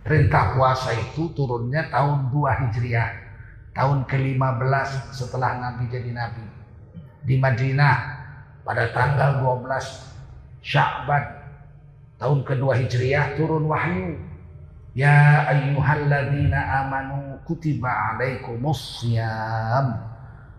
Perintah 0.00 0.56
puasa 0.56 0.96
itu 0.96 1.28
turunnya 1.36 1.88
tahun 1.92 2.32
2 2.32 2.60
Hijriah. 2.66 3.10
Tahun 3.76 4.02
ke-15 4.08 5.14
setelah 5.14 5.60
Nabi 5.60 5.86
jadi 5.92 6.10
Nabi. 6.10 6.44
Di 7.24 7.36
Madinah 7.36 7.96
pada 8.64 8.88
tanggal 8.90 9.44
12 9.44 10.10
Sya'ban 10.60 11.24
tahun 12.20 12.44
kedua 12.44 12.76
Hijriah 12.76 13.40
turun 13.40 13.64
wahyu. 13.64 14.20
Ya 14.92 15.46
ayyuhalladzina 15.48 16.84
amanu 16.84 17.38
kutiba 17.46 18.14
alaikumus 18.14 19.00
siyam 19.00 19.94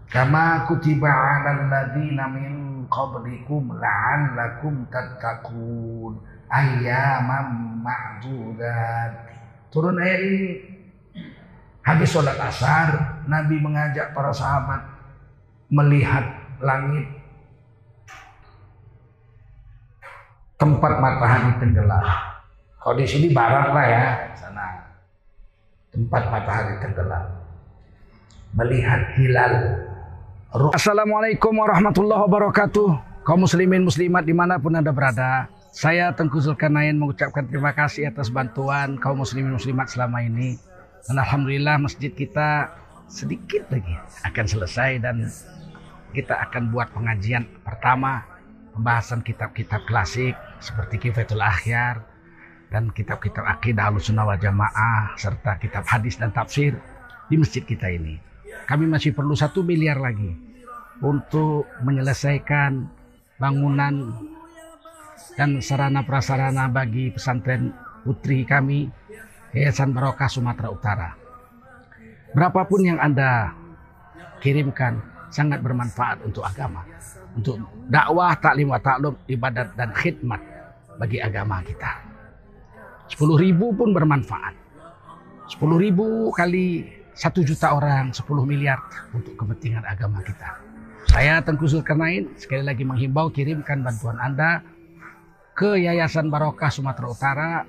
kama 0.08 0.64
kutiba 0.72 1.08
alal 1.08 1.68
ladzina 1.68 2.32
min 2.32 2.88
qablikum 2.88 3.76
la'allakum 3.76 4.88
tattaqun 4.88 6.16
ayyaman 6.48 7.80
ma'dudat 7.84 9.31
turun 9.72 9.98
ayat 9.98 10.20
ini. 10.22 10.52
Habis 11.82 12.14
sholat 12.14 12.38
asar, 12.38 13.24
Nabi 13.26 13.58
mengajak 13.58 14.14
para 14.14 14.30
sahabat 14.30 14.86
melihat 15.72 16.22
langit 16.62 17.10
tempat 20.62 20.94
matahari 21.02 21.58
tenggelam. 21.58 22.06
Kalau 22.78 22.96
di 23.00 23.08
sini 23.10 23.34
barat 23.34 23.74
lah 23.74 23.86
ya, 23.90 24.06
sana 24.38 24.94
tempat 25.90 26.22
matahari 26.30 26.78
tenggelam. 26.78 27.26
Melihat 28.54 29.02
hilal. 29.18 29.54
Assalamualaikum 30.76 31.56
warahmatullahi 31.56 32.22
wabarakatuh. 32.30 32.90
Kaum 33.26 33.48
muslimin 33.48 33.88
muslimat 33.88 34.22
di 34.22 34.36
mana 34.36 34.62
pun 34.62 34.76
anda 34.76 34.92
berada. 34.94 35.50
Saya 35.72 36.12
Tengku 36.12 36.44
Zulkarnain 36.44 37.00
mengucapkan 37.00 37.48
terima 37.48 37.72
kasih 37.72 38.12
atas 38.12 38.28
bantuan 38.28 39.00
kaum 39.00 39.24
muslimin 39.24 39.56
muslimat 39.56 39.88
selama 39.88 40.20
ini. 40.20 40.60
Dan 41.08 41.16
Alhamdulillah 41.16 41.80
masjid 41.80 42.12
kita 42.12 42.76
sedikit 43.08 43.72
lagi 43.72 43.96
akan 44.28 44.46
selesai 44.52 45.00
dan 45.00 45.32
kita 46.12 46.36
akan 46.44 46.76
buat 46.76 46.92
pengajian 46.92 47.48
pertama 47.64 48.28
pembahasan 48.76 49.24
kitab-kitab 49.24 49.88
klasik 49.88 50.36
seperti 50.60 51.08
Kifatul 51.08 51.40
Akhyar 51.40 52.04
dan 52.68 52.92
kitab-kitab 52.92 53.48
akidah 53.48 53.96
sunnah 54.04 54.28
wal 54.28 54.36
jamaah 54.36 55.16
serta 55.16 55.56
kitab 55.56 55.88
hadis 55.88 56.20
dan 56.20 56.36
tafsir 56.36 56.76
di 57.32 57.40
masjid 57.40 57.64
kita 57.64 57.88
ini. 57.88 58.20
Kami 58.68 58.92
masih 58.92 59.16
perlu 59.16 59.40
satu 59.40 59.64
miliar 59.64 60.04
lagi 60.04 60.36
untuk 61.00 61.64
menyelesaikan 61.80 62.92
bangunan 63.40 64.20
dan 65.38 65.62
sarana 65.64 66.04
prasarana 66.06 66.68
bagi 66.68 67.14
pesantren 67.14 67.72
putri 68.02 68.44
kami 68.44 68.90
Yayasan 69.52 69.92
Barokah 69.92 70.32
Sumatera 70.32 70.72
Utara. 70.72 71.10
Berapapun 72.32 72.88
yang 72.88 73.00
Anda 73.04 73.52
kirimkan 74.40 75.04
sangat 75.28 75.60
bermanfaat 75.60 76.24
untuk 76.24 76.48
agama, 76.48 76.88
untuk 77.36 77.60
dakwah, 77.92 78.32
taklim, 78.40 78.72
taklum, 78.80 79.20
ibadat 79.28 79.76
dan 79.76 79.92
khidmat 79.92 80.40
bagi 80.96 81.20
agama 81.20 81.60
kita. 81.64 82.00
10 83.12 83.44
ribu 83.44 83.76
pun 83.76 83.92
bermanfaat. 83.92 84.56
10 85.52 85.60
ribu 85.84 86.32
kali 86.32 86.88
1 87.12 87.44
juta 87.44 87.76
orang, 87.76 88.16
10 88.16 88.24
miliar 88.48 88.80
untuk 89.12 89.36
kepentingan 89.36 89.84
agama 89.84 90.24
kita. 90.24 90.64
Saya 91.12 91.44
Tengku 91.44 91.68
Zulkarnain 91.68 92.32
sekali 92.40 92.64
lagi 92.64 92.88
menghimbau 92.88 93.28
kirimkan 93.36 93.84
bantuan 93.84 94.16
Anda 94.16 94.64
ke 95.62 95.78
Yayasan 95.78 96.34
Barokah 96.34 96.74
Sumatera 96.74 97.06
Utara, 97.06 97.62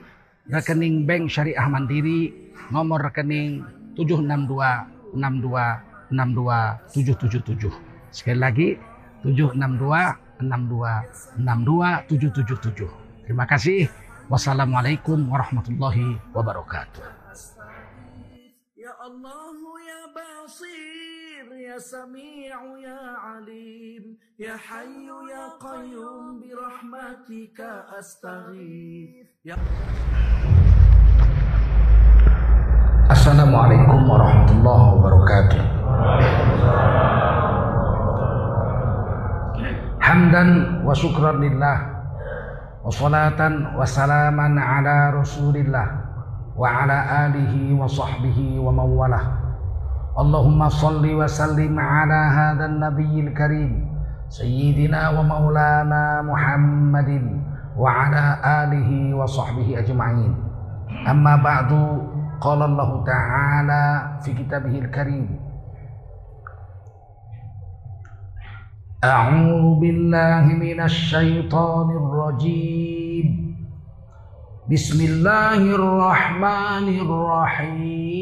rekening 0.49 1.05
Bank 1.05 1.29
Syariah 1.29 1.69
Mandiri, 1.69 2.33
nomor 2.73 3.05
rekening 3.05 3.61
762 4.01 5.13
62 5.13 6.09
62 6.09 7.69
777. 7.69 7.69
Sekali 8.09 8.41
lagi 8.41 8.69
762 9.21 10.41
62 10.41 11.37
62 11.37 12.09
777. 12.09 13.29
Terima 13.29 13.45
kasih. 13.45 13.93
Wassalamualaikum 14.33 15.29
warahmatullahi 15.29 16.17
wabarakatuh. 16.33 17.05
Ya 18.73 18.97
Allah 19.05 19.53
ya 19.85 20.01
Basir 20.17 20.72
ya 21.73 21.81
Sami'u 21.81 22.77
ya 22.85 23.01
Alim 23.41 24.13
ya 24.37 24.53
Hayyu 24.61 25.25
ya 25.25 25.57
Qayyum 25.57 26.37
bi 26.45 26.53
rahmatika 26.53 27.89
astaghith 27.97 29.33
ya 29.41 29.57
Assalamualaikum 33.09 34.05
warahmatullahi 34.05 34.85
wabarakatuh. 35.01 35.63
Hamdan 40.05 40.49
wa 40.85 40.93
syukran 40.93 41.41
lillah 41.41 41.79
wa 42.85 42.93
salatan 42.93 43.73
wa 43.73 43.85
salaman 43.89 44.61
ala 44.61 45.09
rasulillah 45.17 45.89
wa 46.53 46.69
ala 46.85 47.33
alihi 47.33 47.73
wa 47.73 47.89
اللهم 50.13 50.69
صل 50.69 51.05
وسلم 51.15 51.81
على 51.81 52.21
هذا 52.37 52.65
النبي 52.67 53.21
الكريم 53.21 53.73
سيدنا 54.29 55.11
ومولانا 55.11 56.23
محمد 56.23 57.41
وعلى 57.77 58.25
آله 58.45 59.15
وصحبه 59.17 59.79
أجمعين. 59.79 60.35
أما 61.09 61.37
بعد 61.37 61.73
قال 62.41 62.63
الله 62.63 63.05
تعالى 63.05 63.85
في 64.21 64.33
كتابه 64.33 64.79
الكريم 64.79 65.41
أعوذ 69.05 69.81
بالله 69.81 70.45
من 70.45 70.79
الشيطان 70.81 71.89
الرجيم. 71.91 73.27
بسم 74.71 74.99
الله 75.05 75.61
الرحمن 75.75 76.87
الرحيم. 77.01 78.22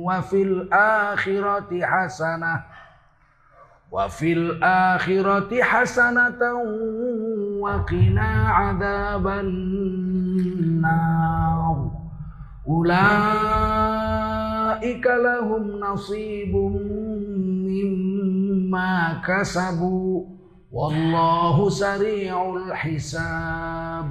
wafil 0.00 0.64
akhirati 0.72 1.84
hasanah. 1.84 2.64
Wa 3.90 4.06
fil 4.08 4.56
akhirati 4.62 5.58
hasanatan 5.60 6.62
wa 7.58 7.82
qina 7.84 8.70
adzaban 8.70 9.50
nar 10.78 11.90
ulaika 12.62 13.58
lahum 15.18 15.82
nasibum 15.82 16.78
mimma 17.66 19.18
kasabu. 19.26 20.30
Wallahu 20.70 21.66
sari'ul 21.66 22.70
hisab. 22.78 24.06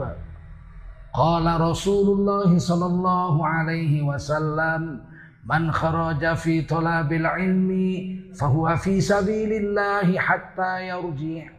Qala 1.16 1.56
rasulullah 1.56 2.52
sallallahu 2.52 3.40
alaihi 3.40 4.04
wasallam 4.04 5.08
Man 5.50 5.74
kharaja 5.74 6.38
fi 6.38 6.62
talabil 6.62 7.26
ilmi 7.26 7.90
fahuwa 8.38 8.78
fi 8.78 9.02
sabilillahi 9.02 10.14
hatta 10.14 10.86
yarji'. 10.86 11.50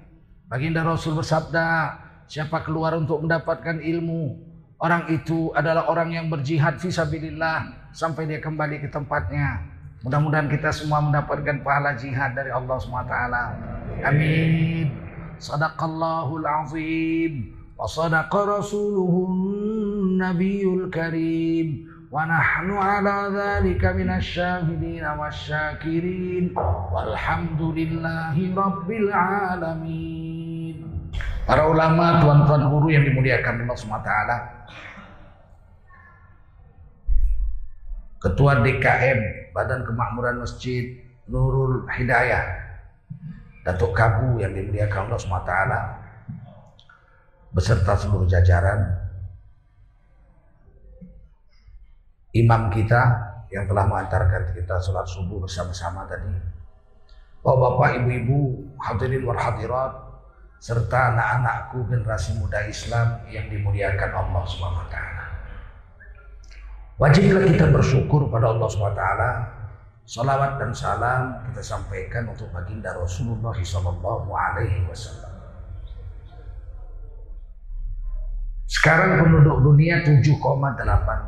Baginda 0.46 0.86
Rasul 0.86 1.18
bersabda, 1.18 1.98
siapa 2.30 2.62
keluar 2.62 2.94
untuk 2.94 3.26
mendapatkan 3.26 3.82
ilmu, 3.82 4.38
orang 4.78 5.10
itu 5.10 5.50
adalah 5.58 5.90
orang 5.90 6.14
yang 6.14 6.30
berjihad 6.30 6.78
fi 6.78 6.86
sabilillah 6.86 7.90
sampai 7.90 8.30
dia 8.30 8.38
kembali 8.38 8.78
ke 8.78 8.86
tempatnya. 8.94 9.58
Mudah-mudahan 10.06 10.46
kita 10.46 10.70
semua 10.70 11.02
mendapatkan 11.02 11.58
pahala 11.66 11.98
jihad 11.98 12.38
dari 12.38 12.54
Allah 12.54 12.78
SWT. 12.78 13.14
Amin. 14.06 14.86
Sadaqallahul 15.42 16.46
azim. 16.46 17.58
Wa 17.74 17.90
sadaqa 17.90 18.62
rasuluhun 18.62 20.14
nabiyul 20.14 20.86
karim. 20.94 21.89
Wa 22.10 22.26
nahnu 22.26 22.74
ala 22.74 23.30
dhalika 23.30 23.94
minasyahidin 23.94 25.06
wa 25.06 25.30
syakirin. 25.30 26.50
Walhamdulillahi 26.90 28.50
rabbil 28.50 29.14
alamin. 29.14 30.76
Para 31.46 31.70
ulama, 31.70 32.18
tuan-tuan 32.18 32.66
guru 32.66 32.90
yang 32.90 33.06
dimuliakan 33.06 33.62
Allah 33.62 33.78
SWT. 33.78 34.10
Ketua 38.20 38.58
DKM 38.60 39.20
Badan 39.54 39.86
Kemakmuran 39.86 40.42
Masjid 40.42 41.00
Nurul 41.30 41.88
Hidayah 41.88 42.42
Datuk 43.64 43.96
Kabu 43.96 44.36
yang 44.42 44.52
dimuliakan 44.52 45.08
Allah 45.08 45.20
SWT 45.24 45.52
beserta 47.56 47.96
seluruh 47.96 48.28
jajaran 48.28 48.99
imam 52.36 52.70
kita 52.70 53.02
yang 53.50 53.66
telah 53.66 53.84
mengantarkan 53.90 54.54
kita 54.54 54.78
sholat 54.78 55.06
subuh 55.06 55.42
bersama-sama 55.42 56.06
tadi 56.06 56.60
Bapak-bapak, 57.40 58.04
ibu-ibu, 58.04 58.68
hadirin 58.76 59.24
wal 59.24 59.40
hadirat 59.40 59.96
serta 60.60 61.16
anak-anakku 61.16 61.88
generasi 61.88 62.36
muda 62.36 62.68
Islam 62.68 63.16
yang 63.32 63.48
dimuliakan 63.48 64.12
Allah 64.12 64.44
SWT. 64.44 64.96
Wajiblah 67.00 67.48
kita 67.48 67.72
bersyukur 67.72 68.28
pada 68.28 68.52
Allah 68.52 68.68
SWT. 68.68 69.04
Salawat 70.04 70.60
dan 70.60 70.76
salam 70.76 71.40
kita 71.48 71.64
sampaikan 71.64 72.28
untuk 72.28 72.52
baginda 72.52 72.92
Rasulullah 72.92 73.56
SAW. 73.56 74.92
Sekarang 78.68 79.16
penduduk 79.16 79.64
dunia 79.64 80.04
7,8 80.04 80.36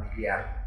miliar 0.05 0.62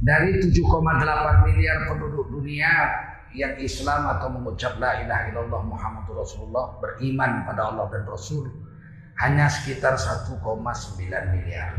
dari 0.00 0.40
7,8 0.40 1.44
miliar 1.44 1.84
penduduk 1.84 2.32
dunia 2.32 2.72
yang 3.36 3.54
Islam 3.60 4.08
atau 4.16 4.32
mengucap 4.32 4.80
la 4.80 5.04
ilaha 5.04 5.28
illallah 5.30 5.62
Muhammadur 5.62 6.24
Rasulullah 6.24 6.80
beriman 6.80 7.44
pada 7.44 7.68
Allah 7.70 7.86
dan 7.92 8.08
Rasul 8.08 8.48
hanya 9.20 9.46
sekitar 9.52 10.00
1,9 10.00 10.40
miliar. 11.36 11.76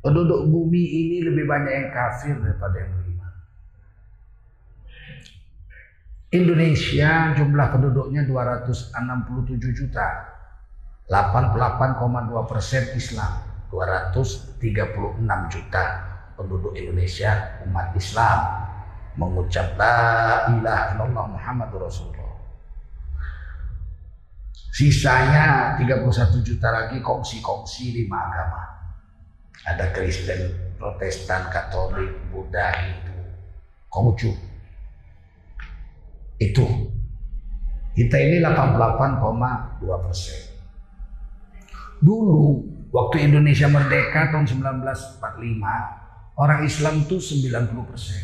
Penduduk 0.00 0.48
bumi 0.48 0.80
ini 0.80 1.16
lebih 1.20 1.44
banyak 1.44 1.72
yang 1.76 1.90
kafir 1.92 2.32
daripada 2.40 2.80
yang 2.80 2.92
beriman. 2.96 3.32
Indonesia 6.32 7.36
jumlah 7.36 7.68
penduduknya 7.68 8.24
267 8.24 9.76
juta. 9.76 10.08
88,2 11.12 12.48
persen 12.48 12.96
Islam. 12.96 13.49
236 13.70 14.66
juta 15.54 15.84
penduduk 16.34 16.74
Indonesia 16.74 17.62
umat 17.66 17.94
Islam 17.94 18.38
mengucap 19.14 19.78
la 19.78 20.50
ilaha 20.54 20.84
illallah 20.94 21.26
Muhammadur 21.30 21.86
Rasulullah. 21.86 22.34
Sisanya 24.70 25.76
31 25.76 26.46
juta 26.46 26.68
lagi 26.70 27.02
kongsi-kongsi 27.02 28.00
lima 28.00 28.18
agama. 28.30 28.62
Ada 29.66 29.92
Kristen, 29.92 30.72
Protestan, 30.80 31.52
Katolik, 31.52 32.16
Buddha, 32.32 32.72
Hindu, 32.80 33.18
Konghucu. 33.92 34.32
Itu. 36.40 36.64
Kita 37.92 38.16
ini 38.16 38.40
88,2 38.40 39.84
persen. 40.00 40.38
Dulu 42.00 42.69
Waktu 42.90 43.30
Indonesia 43.30 43.70
merdeka 43.70 44.34
tahun 44.34 44.50
1945, 44.50 45.22
orang 46.34 46.60
Islam 46.66 47.06
itu 47.06 47.22
90 47.22 47.86
persen. 47.86 48.18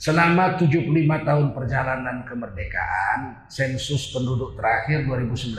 Selama 0.00 0.56
75 0.56 0.88
tahun 1.22 1.52
perjalanan 1.52 2.24
kemerdekaan, 2.24 3.44
sensus 3.52 4.08
penduduk 4.10 4.56
terakhir 4.56 5.04
2019, 5.04 5.52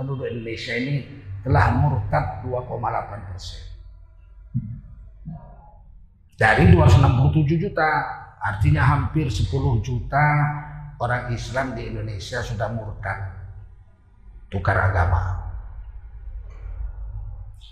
penduduk 0.00 0.26
Indonesia 0.32 0.74
ini 0.80 1.06
telah 1.44 1.76
murtad 1.76 2.40
2,8 2.42 3.28
persen. 3.30 3.60
Dari 6.40 6.72
267 6.72 7.60
juta, 7.60 7.90
artinya 8.40 8.80
hampir 8.80 9.28
10 9.28 9.44
juta 9.84 10.26
orang 10.96 11.36
Islam 11.36 11.76
di 11.76 11.84
Indonesia 11.84 12.40
sudah 12.40 12.72
murtad. 12.72 13.28
Tukar 14.48 14.88
agama. 14.88 15.49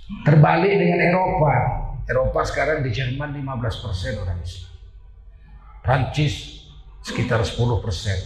Terbalik 0.08 0.72
dengan 0.72 1.00
Eropa. 1.04 1.54
Eropa 2.08 2.40
sekarang 2.48 2.80
di 2.80 2.88
Jerman 2.88 3.36
15 3.36 3.84
persen 3.84 4.12
orang 4.16 4.40
Islam. 4.40 4.72
Prancis 5.84 6.64
sekitar 7.04 7.44
10 7.44 7.84
persen. 7.84 8.16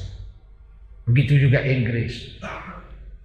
Begitu 1.11 1.51
juga 1.51 1.67
Inggris. 1.67 2.39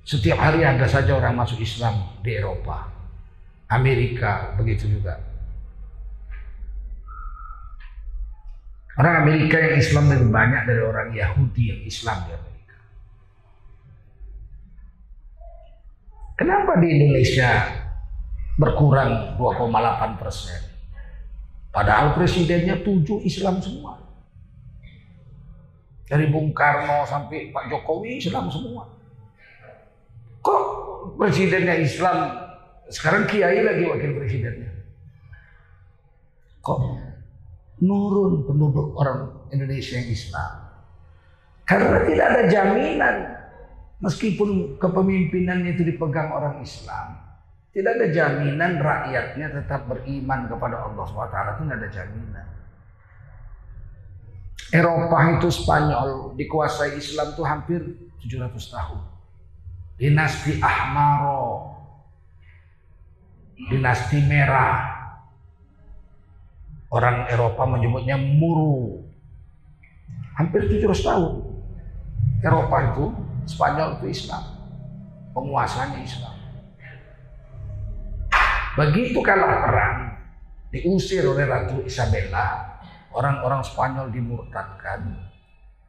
Setiap 0.02 0.42
hari 0.42 0.66
ada 0.66 0.90
saja 0.90 1.14
orang 1.14 1.38
masuk 1.38 1.62
Islam 1.62 2.18
di 2.26 2.34
Eropa. 2.34 2.90
Amerika 3.70 4.58
begitu 4.58 4.90
juga. 4.90 5.22
Orang 8.98 9.22
Amerika 9.22 9.62
yang 9.62 9.78
Islam 9.78 10.10
lebih 10.10 10.34
banyak 10.34 10.66
dari 10.66 10.82
orang 10.82 11.10
Yahudi 11.14 11.64
yang 11.70 11.82
Islam 11.86 12.18
di 12.26 12.32
Amerika. 12.34 12.78
Kenapa 16.34 16.72
di 16.82 16.88
Indonesia 16.98 17.50
berkurang 18.58 19.38
2,8 19.38 20.18
persen. 20.18 20.60
Padahal 21.70 22.18
presidennya 22.18 22.82
tujuh 22.82 23.22
Islam 23.22 23.62
semua. 23.62 24.02
Dari 26.10 26.26
Bung 26.34 26.50
Karno 26.56 27.06
sampai 27.06 27.54
Pak 27.54 27.70
Jokowi 27.70 28.18
Islam 28.18 28.50
semua. 28.50 28.90
Kok 30.42 30.62
presidennya 31.22 31.78
Islam, 31.78 32.34
sekarang 32.90 33.30
Kiai 33.30 33.62
lagi 33.62 33.84
wakil 33.86 34.18
presidennya. 34.18 34.72
Kok 36.66 36.80
nurun 37.84 38.48
penduduk 38.48 38.98
orang 38.98 39.52
Indonesia 39.54 40.02
yang 40.02 40.10
Islam? 40.10 40.52
Karena 41.68 42.00
tidak 42.08 42.26
ada 42.32 42.42
jaminan 42.48 43.16
meskipun 44.00 44.80
kepemimpinannya 44.80 45.76
itu 45.76 45.84
dipegang 45.84 46.32
orang 46.32 46.64
Islam, 46.64 47.27
tidak 47.78 47.94
ada 47.94 48.08
jaminan 48.10 48.82
rakyatnya 48.82 49.54
tetap 49.54 49.86
beriman 49.86 50.50
kepada 50.50 50.90
Allah 50.90 51.06
SWT 51.06 51.38
itu 51.38 51.62
tidak 51.62 51.78
ada 51.78 51.90
jaminan. 51.94 52.48
Eropa 54.74 55.18
itu 55.38 55.48
Spanyol 55.54 56.34
dikuasai 56.34 56.98
Islam 56.98 57.38
itu 57.38 57.44
hampir 57.46 57.82
700 58.26 58.74
tahun. 58.74 59.00
Dinasti 59.94 60.58
Ahmaro, 60.58 61.78
dinasti 63.70 64.26
merah. 64.26 64.98
Orang 66.90 67.30
Eropa 67.30 67.62
menyebutnya 67.70 68.18
Muru. 68.18 69.06
Hampir 70.34 70.66
700 70.66 70.98
tahun. 71.06 71.34
Eropa 72.42 72.78
itu, 72.90 73.06
Spanyol 73.46 74.02
itu 74.02 74.06
Islam. 74.10 74.44
Penguasanya 75.38 76.02
Islam. 76.02 76.37
Begitu 78.78 79.18
kalah 79.26 79.66
perang, 79.66 79.98
diusir 80.70 81.26
oleh 81.26 81.50
Ratu 81.50 81.82
Isabella, 81.82 82.78
orang-orang 83.10 83.66
Spanyol 83.66 84.14
dimurtadkan. 84.14 85.18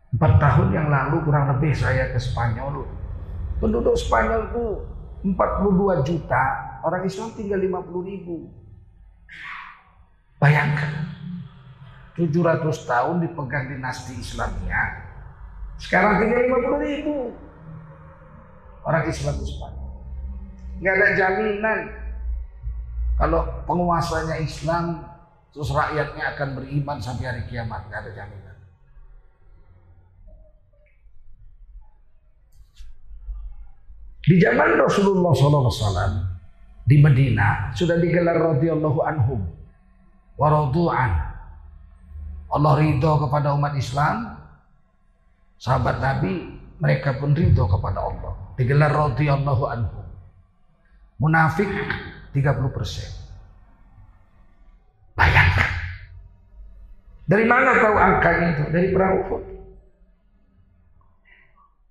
Empat 0.08 0.40
tahun 0.40 0.72
yang 0.72 0.88
lalu 0.88 1.20
kurang 1.20 1.52
lebih 1.52 1.76
saya 1.76 2.08
ke 2.08 2.16
Spanyol. 2.16 2.88
Penduduk 3.60 3.92
Spanyol 3.92 4.48
itu 4.48 4.64
42 5.20 6.08
juta, 6.08 6.44
orang 6.80 7.04
Islam 7.04 7.28
tinggal 7.36 7.60
50 7.60 8.08
ribu. 8.08 8.48
Bayangkan, 10.40 11.12
700 12.16 12.88
tahun 12.88 13.20
dipegang 13.20 13.68
dinasti 13.68 14.16
Islamnya, 14.16 14.80
sekarang 15.76 16.24
tinggal 16.24 16.40
50 16.56 16.88
ribu. 16.88 17.36
Orang 18.80 19.04
Islam 19.04 19.36
di 19.36 19.44
Spanyol. 19.44 19.92
Nggak 20.80 20.94
ada 20.96 21.08
jaminan 21.12 22.07
kalau 23.18 23.42
penguasanya 23.66 24.38
Islam, 24.38 25.02
terus 25.50 25.74
rakyatnya 25.74 26.38
akan 26.38 26.48
beriman 26.54 27.02
sampai 27.02 27.26
hari 27.26 27.42
kiamat, 27.50 27.90
nggak 27.90 28.06
ada 28.06 28.10
jaminan. 28.14 28.56
Di 34.22 34.36
zaman 34.38 34.78
Rasulullah 34.78 35.32
SAW 35.34 36.14
di 36.86 37.00
Medina 37.00 37.72
sudah 37.74 37.98
digelar 37.98 38.38
radhiyallahu 38.54 39.00
anhum 39.02 39.40
waradu'an. 40.38 41.12
Allah 42.48 42.72
ridho 42.80 43.12
kepada 43.26 43.52
umat 43.58 43.74
Islam, 43.74 44.36
sahabat 45.58 45.98
Nabi 45.98 46.54
mereka 46.78 47.18
pun 47.18 47.34
ridho 47.34 47.66
kepada 47.66 47.98
Allah. 47.98 48.32
Digelar 48.54 48.94
radhiyallahu 48.94 49.64
anhum. 49.68 50.06
Munafik 51.18 51.66
30 52.32 52.76
persen. 52.76 53.08
Bayangkan. 55.18 55.70
Dari 57.28 57.44
mana 57.44 57.76
tahu 57.76 57.96
angkanya 57.98 58.46
itu? 58.56 58.64
Dari 58.72 58.88
perang 58.94 59.12
Uhud. 59.26 59.44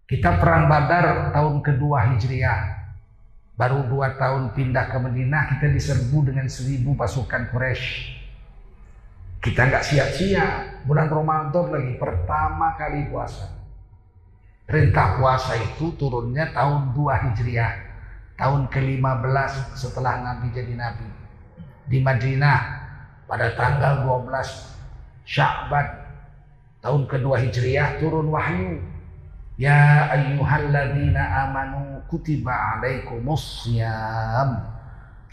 Kita 0.07 0.39
perang 0.39 0.71
Badar 0.71 1.35
tahun 1.35 1.59
kedua 1.59 2.15
Hijriah. 2.15 2.61
Baru 3.57 3.89
dua 3.89 4.13
tahun 4.15 4.53
pindah 4.53 4.85
ke 4.87 4.97
Madinah, 5.01 5.57
kita 5.57 5.73
diserbu 5.73 6.29
dengan 6.29 6.45
seribu 6.45 6.93
pasukan 6.93 7.49
Quraisy. 7.49 8.17
Kita 9.41 9.67
nggak 9.67 9.83
siap-siap. 9.83 10.85
Bulan 10.85 11.09
Ramadan 11.09 11.65
lagi 11.73 11.93
pertama 11.97 12.77
kali 12.77 13.09
puasa. 13.09 13.49
Perintah 14.67 15.15
puasa 15.15 15.55
itu 15.55 15.95
turunnya 15.95 16.51
tahun 16.51 16.91
2 16.91 17.23
Hijriah. 17.23 17.86
Tahun 18.37 18.69
ke-15 18.69 19.51
setelah 19.73 20.21
Nabi 20.21 20.53
jadi 20.53 20.73
Nabi. 20.77 21.09
Di 21.89 21.97
Madinah 22.05 22.59
pada 23.25 23.51
tanggal 23.57 24.05
12 24.05 25.27
Sya'ban 25.27 25.87
tahun 26.79 27.03
kedua 27.09 27.41
Hijriah 27.43 27.99
turun 27.99 28.31
wahyu 28.31 28.79
Ya 29.57 30.05
ayyuhalladzina 30.13 31.49
amanu 31.49 32.05
kutiba 32.05 32.77
alaikumus 32.77 33.65
syiyam 33.65 34.61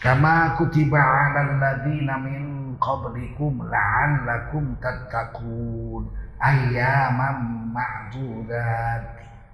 kama 0.01 0.57
kutiba 0.57 0.97
alal 0.97 1.61
ladzina 1.61 2.17
min 2.17 2.73
qablikum 2.81 3.69
la'allakum 3.69 4.75
tattaqun 4.81 6.09
ayyaman 6.41 7.69
ma'dudat. 7.69 9.03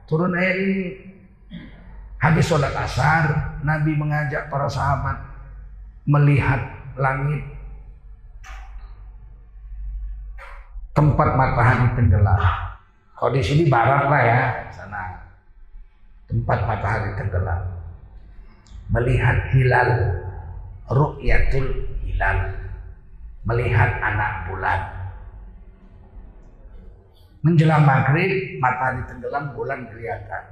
Turun 0.08 0.34
ayat 0.40 0.56
ini. 0.56 1.11
Habis 2.22 2.46
sholat 2.46 2.70
asar, 2.78 3.58
Nabi 3.66 3.98
mengajak 3.98 4.46
para 4.54 4.70
sahabat 4.70 5.18
melihat 6.06 6.62
langit 6.94 7.42
tempat 10.94 11.30
matahari 11.34 11.90
tenggelam. 11.98 12.42
Kalau 13.18 13.34
di 13.34 13.42
sini 13.42 13.66
barat 13.66 14.06
lah 14.06 14.22
ya, 14.22 14.42
sana 14.70 15.02
tempat 16.30 16.62
matahari 16.70 17.10
tenggelam. 17.18 17.62
Melihat 18.94 19.38
hilal, 19.58 19.90
ru'yatul 20.94 21.90
hilal, 22.06 22.38
melihat 23.50 23.98
anak 23.98 24.46
bulan. 24.46 24.82
Menjelang 27.42 27.82
maghrib, 27.82 28.62
matahari 28.62 29.02
tenggelam, 29.10 29.58
bulan 29.58 29.90
kelihatan. 29.90 30.44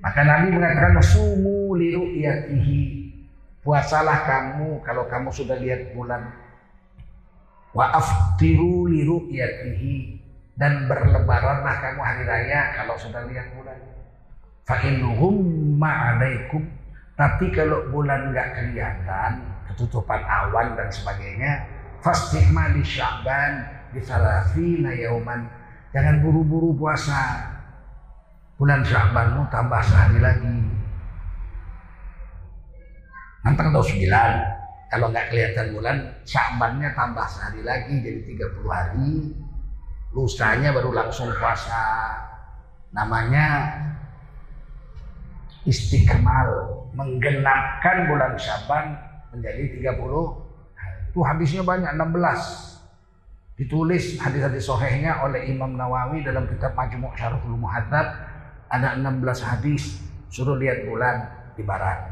Maka 0.00 0.20
Nabi 0.24 0.56
mengatakan, 0.56 0.96
Sumu 1.04 1.76
li 1.76 1.92
ru'yatihi. 1.92 2.80
Puasalah 3.60 4.24
kamu 4.24 4.80
kalau 4.80 5.04
kamu 5.04 5.28
sudah 5.28 5.60
lihat 5.60 5.92
bulan. 5.92 6.32
Wa 7.76 7.92
aftiru 7.92 8.88
li 8.88 9.04
ru'yatihi 9.04 9.96
dan 10.56 10.88
berlebaranlah 10.88 11.74
kamu 11.84 12.00
hari 12.00 12.24
raya 12.24 12.72
kalau 12.80 12.96
sudah 12.96 13.28
lihat 13.28 13.52
bulan. 13.52 13.76
Fa'inhum 14.64 15.36
ma'alaikum. 15.76 16.64
Tapi 17.20 17.52
kalau 17.52 17.92
bulan 17.92 18.32
nggak 18.32 18.48
kelihatan, 18.56 19.44
ketutupan 19.68 20.24
awan 20.24 20.72
dan 20.72 20.88
sebagainya, 20.88 21.68
fastikma 22.00 22.72
di 22.72 22.80
Syaban 22.80 23.68
di 23.92 24.00
salafina 24.00 24.96
yauman. 24.96 25.44
Jangan 25.92 26.24
buru-buru 26.24 26.72
puasa. 26.72 27.44
Bulan 28.60 28.84
Syabanmu 28.84 29.48
tambah 29.48 29.80
sehari 29.80 30.20
lagi. 30.20 30.52
Nanti 33.40 33.56
tanggal 33.56 33.80
9 33.80 34.60
kalau 34.90 35.06
nggak 35.08 35.32
kelihatan 35.32 35.72
bulan, 35.72 35.96
Syabannya 36.28 36.92
tambah 36.92 37.24
sehari 37.24 37.64
lagi 37.64 38.04
jadi 38.04 38.20
30 38.20 38.68
hari. 38.68 39.32
Lusanya 40.12 40.76
baru 40.76 40.92
langsung 40.92 41.32
puasa. 41.40 42.12
Namanya 42.92 43.80
istiqmal, 45.64 46.84
menggenapkan 46.92 48.12
bulan 48.12 48.36
Syaban 48.36 48.98
menjadi 49.30 49.94
30 49.94 50.50
itu 51.10 51.20
hadisnya 51.26 51.62
banyak 51.66 51.90
16 51.96 52.70
ditulis 53.58 54.14
hadis-hadis 54.18 54.62
sohehnya 54.62 55.26
oleh 55.26 55.50
Imam 55.50 55.74
Nawawi 55.74 56.22
dalam 56.22 56.46
kitab 56.46 56.74
Majmu' 56.78 57.12
Syarhul 57.18 57.58
Muhadzab 57.58 58.29
ada 58.70 58.96
16 58.96 59.20
hadis 59.42 59.98
suruh 60.30 60.56
lihat 60.56 60.86
bulan 60.86 61.26
di 61.58 61.62
barat 61.66 62.06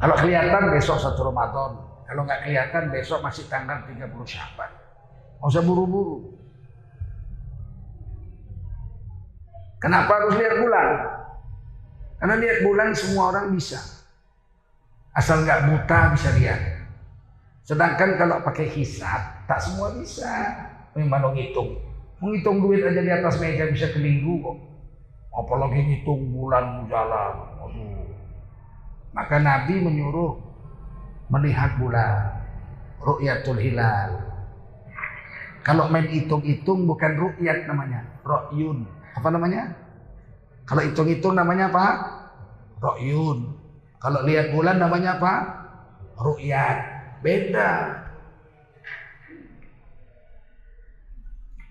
kalau 0.00 0.16
kelihatan 0.16 0.72
besok 0.72 0.96
satu 0.96 1.28
Ramadan 1.28 1.76
kalau 2.08 2.24
nggak 2.24 2.40
kelihatan 2.48 2.88
besok 2.88 3.20
masih 3.20 3.44
tanggal 3.46 3.84
30 3.84 4.00
Syaban 4.24 4.84
Nggak 5.44 5.60
usah 5.60 5.64
buru-buru. 5.68 6.16
Kenapa 9.76 10.16
harus 10.16 10.40
lihat 10.40 10.56
bulan? 10.56 10.88
Karena 12.16 12.34
lihat 12.40 12.58
bulan 12.64 12.96
semua 12.96 13.28
orang 13.28 13.52
bisa. 13.52 13.76
Asal 15.12 15.44
nggak 15.44 15.68
buta 15.68 16.16
bisa 16.16 16.32
lihat. 16.40 16.88
Sedangkan 17.60 18.16
kalau 18.16 18.40
pakai 18.40 18.72
hisap, 18.72 19.44
tak 19.44 19.60
semua 19.60 19.92
bisa. 19.92 20.32
Memang 20.96 21.28
menghitung. 21.28 21.76
Menghitung 22.24 22.64
duit 22.64 22.80
aja 22.80 23.04
di 23.04 23.12
atas 23.12 23.36
meja 23.36 23.68
bisa 23.68 23.92
kelinggu 23.92 24.40
kok. 24.40 24.56
Apalagi 25.34 25.80
ngitung 25.82 26.30
bulan 26.30 26.86
jalan. 26.86 27.34
Aduh. 27.66 28.06
Maka 29.14 29.36
Nabi 29.42 29.82
menyuruh 29.82 30.38
melihat 31.30 31.74
bulan. 31.78 32.38
Ru'yatul 33.02 33.60
hilal. 33.60 34.16
Kalau 35.64 35.88
main 35.88 36.08
hitung-hitung 36.08 36.84
bukan 36.84 37.16
ru'yat 37.16 37.64
namanya, 37.64 38.04
ro'yun. 38.20 38.84
Apa 39.16 39.28
namanya? 39.32 39.72
Kalau 40.64 40.82
hitung-hitung 40.84 41.36
namanya 41.36 41.72
apa? 41.72 41.86
Ro'yun. 42.80 43.52
Kalau 44.00 44.20
lihat 44.28 44.52
bulan 44.52 44.76
namanya 44.76 45.16
apa? 45.16 45.34
Ru'yat. 46.20 46.78
Beda. 47.24 47.70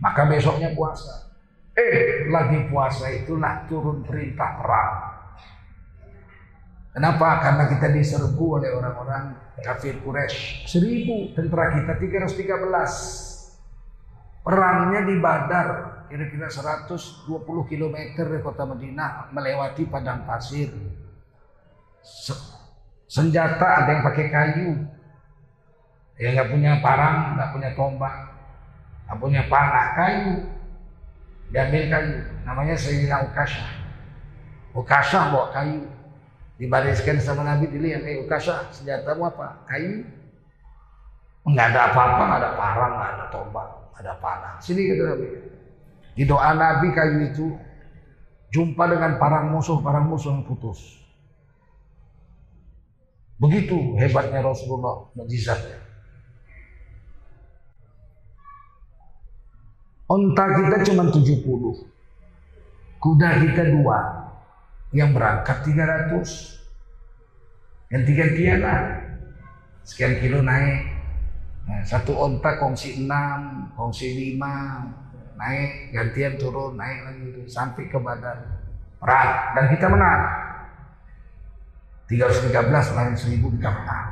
Maka 0.02 0.22
besoknya 0.26 0.74
puasa. 0.74 1.33
Eh, 1.74 2.30
lagi 2.30 2.70
puasa 2.70 3.10
itulah 3.10 3.66
turun 3.66 4.06
perintah 4.06 4.62
perang. 4.62 4.94
Kenapa? 6.94 7.42
Karena 7.42 7.66
kita 7.66 7.90
diserbu 7.90 8.62
oleh 8.62 8.70
orang-orang 8.70 9.34
kafir 9.58 9.98
Quraisy. 10.06 10.70
Seribu 10.70 11.34
tentara 11.34 11.74
kita 11.74 11.98
313. 11.98 13.58
Perangnya 14.46 15.02
di 15.02 15.18
Badar, 15.18 15.68
kira-kira 16.14 16.46
120 16.46 17.26
km 17.66 17.98
dari 18.14 18.44
kota 18.46 18.70
Madinah 18.70 19.34
melewati 19.34 19.90
padang 19.90 20.30
pasir. 20.30 20.70
Senjata 23.10 23.82
ada 23.82 23.90
yang 23.98 24.04
pakai 24.06 24.28
kayu. 24.30 24.70
Yang 26.22 26.32
nggak 26.38 26.50
punya 26.54 26.72
parang, 26.86 27.34
nggak 27.34 27.50
punya 27.50 27.70
tombak, 27.74 28.16
nggak 29.10 29.18
punya 29.18 29.42
panah, 29.50 29.88
kayu. 29.98 30.53
Diambil 31.54 31.86
kayu, 31.86 32.18
namanya 32.50 32.74
Sayyidina 32.74 33.30
Ukasha. 33.30 33.62
Ukasha 34.74 35.30
bawa 35.30 35.54
kayu. 35.54 35.86
Dibariskan 36.58 37.22
sama 37.22 37.46
Nabi 37.46 37.70
dilihat, 37.70 38.02
eh 38.10 38.26
Ukasha 38.26 38.74
senjatamu 38.74 39.30
apa? 39.30 39.62
Kayu. 39.70 40.02
Nggak 41.46 41.78
ada 41.78 41.82
apa-apa, 41.94 42.22
nggak 42.26 42.40
ada 42.42 42.52
parang, 42.58 42.92
nggak 42.98 43.12
ada 43.14 43.26
tombak 43.30 43.84
ada 44.04 44.14
panah. 44.18 44.54
Sini 44.60 44.90
kata 44.90 45.04
Nabi. 45.14 45.28
Di 46.14 46.24
doa 46.26 46.52
Nabi 46.54 46.88
kayu 46.94 47.18
itu 47.30 47.46
jumpa 48.54 48.86
dengan 48.90 49.18
parang 49.18 49.50
musuh, 49.54 49.82
parang 49.82 50.10
musuh 50.10 50.34
yang 50.34 50.46
putus. 50.46 51.02
Begitu 53.42 53.98
hebatnya 53.98 54.46
Rasulullah, 54.46 55.10
mujizatnya. 55.18 55.83
Onta 60.08 60.46
kita 60.52 60.84
cuma 60.92 61.08
70. 61.08 61.48
Kuda 63.00 63.30
kita 63.40 63.64
dua. 63.72 64.00
Yang 64.92 65.10
berangkat 65.16 65.58
300. 65.66 66.60
Yang 67.94 68.04
tiga-tiga 68.10 68.54
lah. 68.60 68.80
Sekian 69.84 70.20
kilo 70.20 70.44
naik. 70.44 70.92
Nah, 71.64 71.80
satu 71.88 72.12
onta 72.20 72.60
kongsi 72.60 73.00
enam, 73.00 73.72
kongsi 73.72 74.20
lima, 74.20 74.84
naik, 75.40 75.96
gantian 75.96 76.36
turun, 76.36 76.76
naik 76.76 77.08
lagi 77.08 77.24
itu 77.32 77.48
sampai 77.48 77.88
ke 77.88 77.96
badan 77.96 78.36
perang 79.00 79.56
dan 79.56 79.66
kita 79.72 79.88
menang. 79.92 80.24
313 82.08 82.98
lain 83.00 83.16
1000 83.16 83.56
kita 83.60 83.70
menang. 83.72 84.08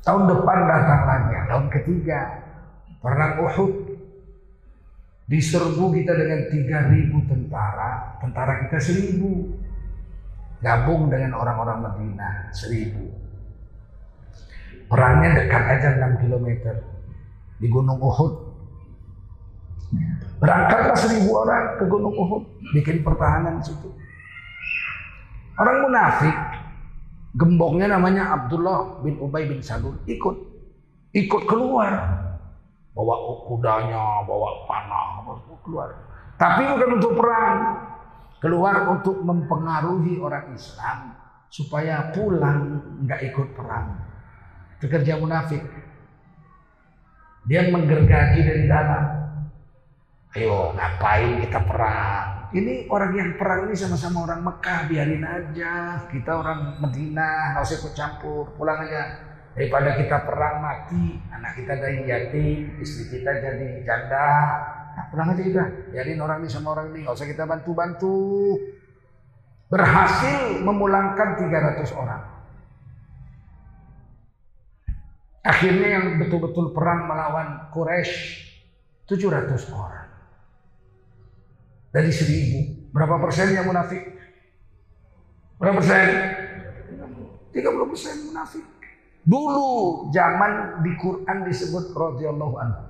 Tahun 0.00 0.22
depan 0.32 0.58
datang 0.64 1.02
lagi, 1.04 1.36
tahun 1.44 1.66
ketiga 1.68 2.20
perang 3.04 3.36
Uhud 3.42 3.85
diserbu 5.26 5.90
kita 5.90 6.14
dengan 6.14 6.46
3000 6.48 7.30
tentara, 7.30 8.18
tentara 8.22 8.62
kita 8.66 8.78
1000 8.78 10.62
gabung 10.62 11.10
dengan 11.10 11.34
orang-orang 11.36 11.78
Madinah 11.82 12.54
1000 12.54 13.26
Perangnya 14.86 15.34
dekat 15.34 15.62
aja 15.66 15.88
6 15.98 16.22
km 16.22 16.46
di 17.58 17.66
Gunung 17.66 17.98
Uhud. 17.98 18.32
Berangkatlah 20.38 20.94
seribu 20.94 21.42
orang 21.42 21.80
ke 21.80 21.84
Gunung 21.90 22.14
Uhud, 22.14 22.42
bikin 22.70 23.02
pertahanan 23.02 23.58
situ. 23.64 23.90
Orang 25.56 25.88
munafik, 25.88 26.36
gembongnya 27.34 27.96
namanya 27.96 28.36
Abdullah 28.36 29.00
bin 29.02 29.18
Ubay 29.18 29.48
bin 29.48 29.58
Salul, 29.64 29.98
ikut. 30.06 30.36
Ikut 31.16 31.42
keluar. 31.48 32.22
Bawa 32.96 33.44
kudanya, 33.44 34.24
bawa 34.24 34.64
panah, 34.64 35.20
keluar. 35.60 35.92
Tapi 36.40 36.62
bukan 36.64 36.90
untuk 36.96 37.12
perang. 37.20 37.58
Keluar 38.36 38.76
untuk 38.92 39.20
mempengaruhi 39.20 40.20
orang 40.20 40.52
Islam 40.52 41.12
supaya 41.48 42.12
pulang 42.12 42.80
nggak 43.04 43.20
ikut 43.32 43.48
perang. 43.56 43.96
Itu 44.76 44.86
kerja 44.92 45.16
munafik. 45.16 45.64
Dia 47.48 47.68
menggergaji 47.72 48.40
dari 48.44 48.64
dalam. 48.68 49.04
Ayo 50.36 50.76
ngapain 50.76 51.40
kita 51.48 51.64
perang? 51.64 52.52
Ini 52.52 52.86
orang 52.92 53.12
yang 53.16 53.30
perang 53.40 53.66
ini 53.66 53.74
sama-sama 53.74 54.28
orang 54.28 54.44
Mekah, 54.44 54.80
biarin 54.86 55.24
aja. 55.24 56.04
Kita 56.12 56.30
orang 56.36 56.78
Medina, 56.78 57.56
nggak 57.56 57.64
usah 57.64 57.76
ikut 57.80 57.94
campur, 57.96 58.44
pulang 58.54 58.84
aja. 58.84 59.25
Daripada 59.56 59.96
kita 59.96 60.20
perang 60.28 60.60
mati, 60.60 61.16
anak 61.32 61.56
kita 61.56 61.80
jadi 61.80 62.00
yatim, 62.04 62.76
istri 62.76 63.08
kita 63.08 63.40
jadi 63.40 63.80
janda. 63.88 64.28
Nah, 64.92 65.04
pulang 65.08 65.32
aja 65.32 65.40
kita, 65.40 65.64
biarin 65.88 66.20
orang 66.20 66.44
ini 66.44 66.48
sama 66.52 66.76
orang 66.76 66.92
ini, 66.92 67.08
nggak 67.08 67.16
usah 67.16 67.24
kita 67.24 67.48
bantu-bantu. 67.48 68.52
Berhasil 69.72 70.60
memulangkan 70.60 71.40
300 71.40 71.88
orang. 71.96 72.22
Akhirnya 75.40 75.88
yang 75.88 76.20
betul-betul 76.20 76.76
perang 76.76 77.08
melawan 77.08 77.72
Quraisy 77.72 78.12
700 79.08 79.72
orang. 79.72 80.04
Dari 81.96 82.12
seribu. 82.12 82.92
Berapa 82.92 83.16
persen 83.24 83.56
yang 83.56 83.64
munafik? 83.64 84.04
Berapa 85.56 85.80
persen? 85.80 86.08
30 87.56 87.88
persen 87.88 88.14
munafik. 88.28 88.75
Dulu 89.26 90.06
zaman 90.14 90.86
di 90.86 90.94
Quran 91.02 91.42
disebut 91.42 91.90
radhiyallahu 91.90 92.54
anhu. 92.62 92.82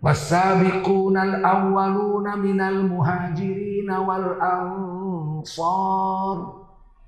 Wasabiqunal 0.00 1.44
awwaluna 1.44 2.40
minal 2.40 2.80
muhajirin 2.88 3.92
wal 3.92 4.40
ansar 4.40 6.36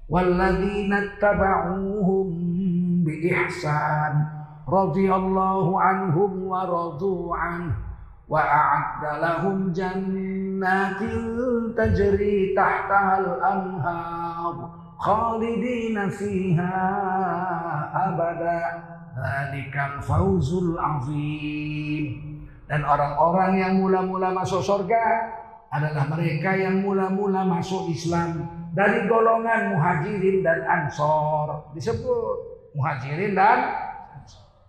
walladzina 0.04 1.16
tabauhum 1.16 2.28
bi 3.08 3.24
ihsan 3.32 4.14
radhiyallahu 4.68 5.80
anhum 5.80 6.44
wa 6.44 6.68
radu 6.68 7.32
an 7.32 7.72
wa 8.28 8.36
a'adda 8.44 9.10
lahum 9.18 9.72
jannatin 9.72 11.24
tajri 11.72 12.52
tahtaha 12.52 13.16
al 13.16 13.30
anhar 13.42 14.83
khalidina 14.98 16.10
fiha 16.10 16.78
abada. 17.92 18.60
Zalikal 19.14 20.02
fauzul 20.02 20.74
azim. 20.74 22.34
Dan 22.64 22.80
orang-orang 22.82 23.60
yang 23.60 23.72
mula-mula 23.76 24.32
masuk 24.32 24.64
surga 24.64 25.04
Adalah 25.68 26.08
mereka 26.08 26.56
yang 26.56 26.80
mula-mula 26.80 27.44
masuk 27.44 27.92
Islam 27.92 28.40
Dari 28.72 29.04
golongan 29.04 29.76
muhajirin 29.76 30.40
dan 30.40 30.64
ansor. 30.64 31.70
Disebut 31.76 32.36
muhajirin 32.74 33.36
dan 33.36 33.58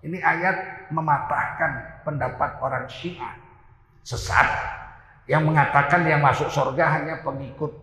Ini 0.06 0.22
ayat 0.22 0.92
mematahkan 0.94 2.06
pendapat 2.06 2.62
orang 2.62 2.86
syiah. 2.86 3.34
Sesat. 4.06 4.46
Yang 5.26 5.50
mengatakan 5.50 6.06
yang 6.06 6.22
masuk 6.22 6.46
surga 6.54 7.02
hanya 7.02 7.26
pengikut 7.26 7.74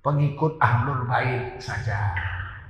pengikut 0.00 0.56
ahlul 0.60 1.04
bait 1.04 1.60
saja 1.60 2.16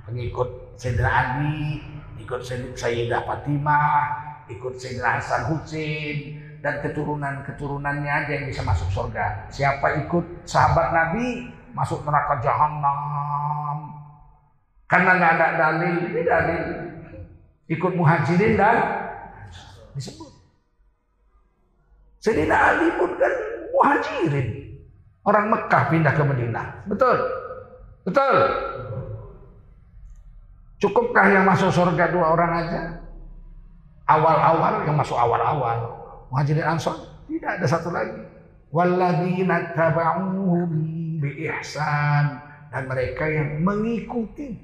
pengikut 0.03 0.75
Sayyidina 0.75 1.11
Ali 1.11 1.79
ikut 2.19 2.41
Sayyidah 2.75 3.23
Fatimah 3.23 4.31
ikut 4.51 4.75
Sayyidina 4.75 5.19
Hasan 5.19 5.47
Hussein 5.47 6.41
dan 6.61 6.77
keturunan-keturunannya 6.85 8.11
aja 8.11 8.31
yang 8.37 8.45
bisa 8.45 8.61
masuk 8.61 8.85
surga. 8.93 9.49
Siapa 9.49 10.05
ikut 10.05 10.45
sahabat 10.45 10.93
Nabi 10.93 11.49
masuk 11.73 12.05
neraka 12.05 12.37
jahanam. 12.37 13.97
Karena 14.85 15.17
nggak 15.17 15.33
ada 15.39 15.47
dalil, 15.57 15.95
ini 16.05 16.21
dalil 16.21 16.63
ikut 17.65 17.91
muhajirin 17.97 18.53
dan 18.59 18.77
disebut. 19.97 20.31
Sayyidina 22.21 22.55
Ali 22.55 22.87
pun 22.99 23.09
kan 23.17 23.33
muhajirin. 23.73 24.47
Orang 25.21 25.53
Mekah 25.53 25.83
pindah 25.93 26.13
ke 26.17 26.23
Madinah. 26.25 26.67
Betul? 26.89 27.17
Betul? 28.09 28.35
Cukupkah 30.81 31.29
yang 31.29 31.45
masuk 31.45 31.69
surga 31.69 32.09
dua 32.09 32.33
orang 32.33 32.51
aja? 32.65 32.81
Awal-awal 34.09 34.81
yang 34.89 34.97
masuk 34.97 35.13
awal-awal. 35.13 35.77
Muhajirin 36.33 36.65
Ansor 36.65 36.97
tidak 37.29 37.61
ada 37.61 37.65
satu 37.69 37.93
lagi. 37.93 38.17
Walladzina 38.73 39.77
taba'uhum 39.77 40.69
bi 41.21 41.45
ihsan 41.45 42.39
dan 42.71 42.83
mereka 42.87 43.27
yang 43.27 43.61
mengikuti 43.61 44.55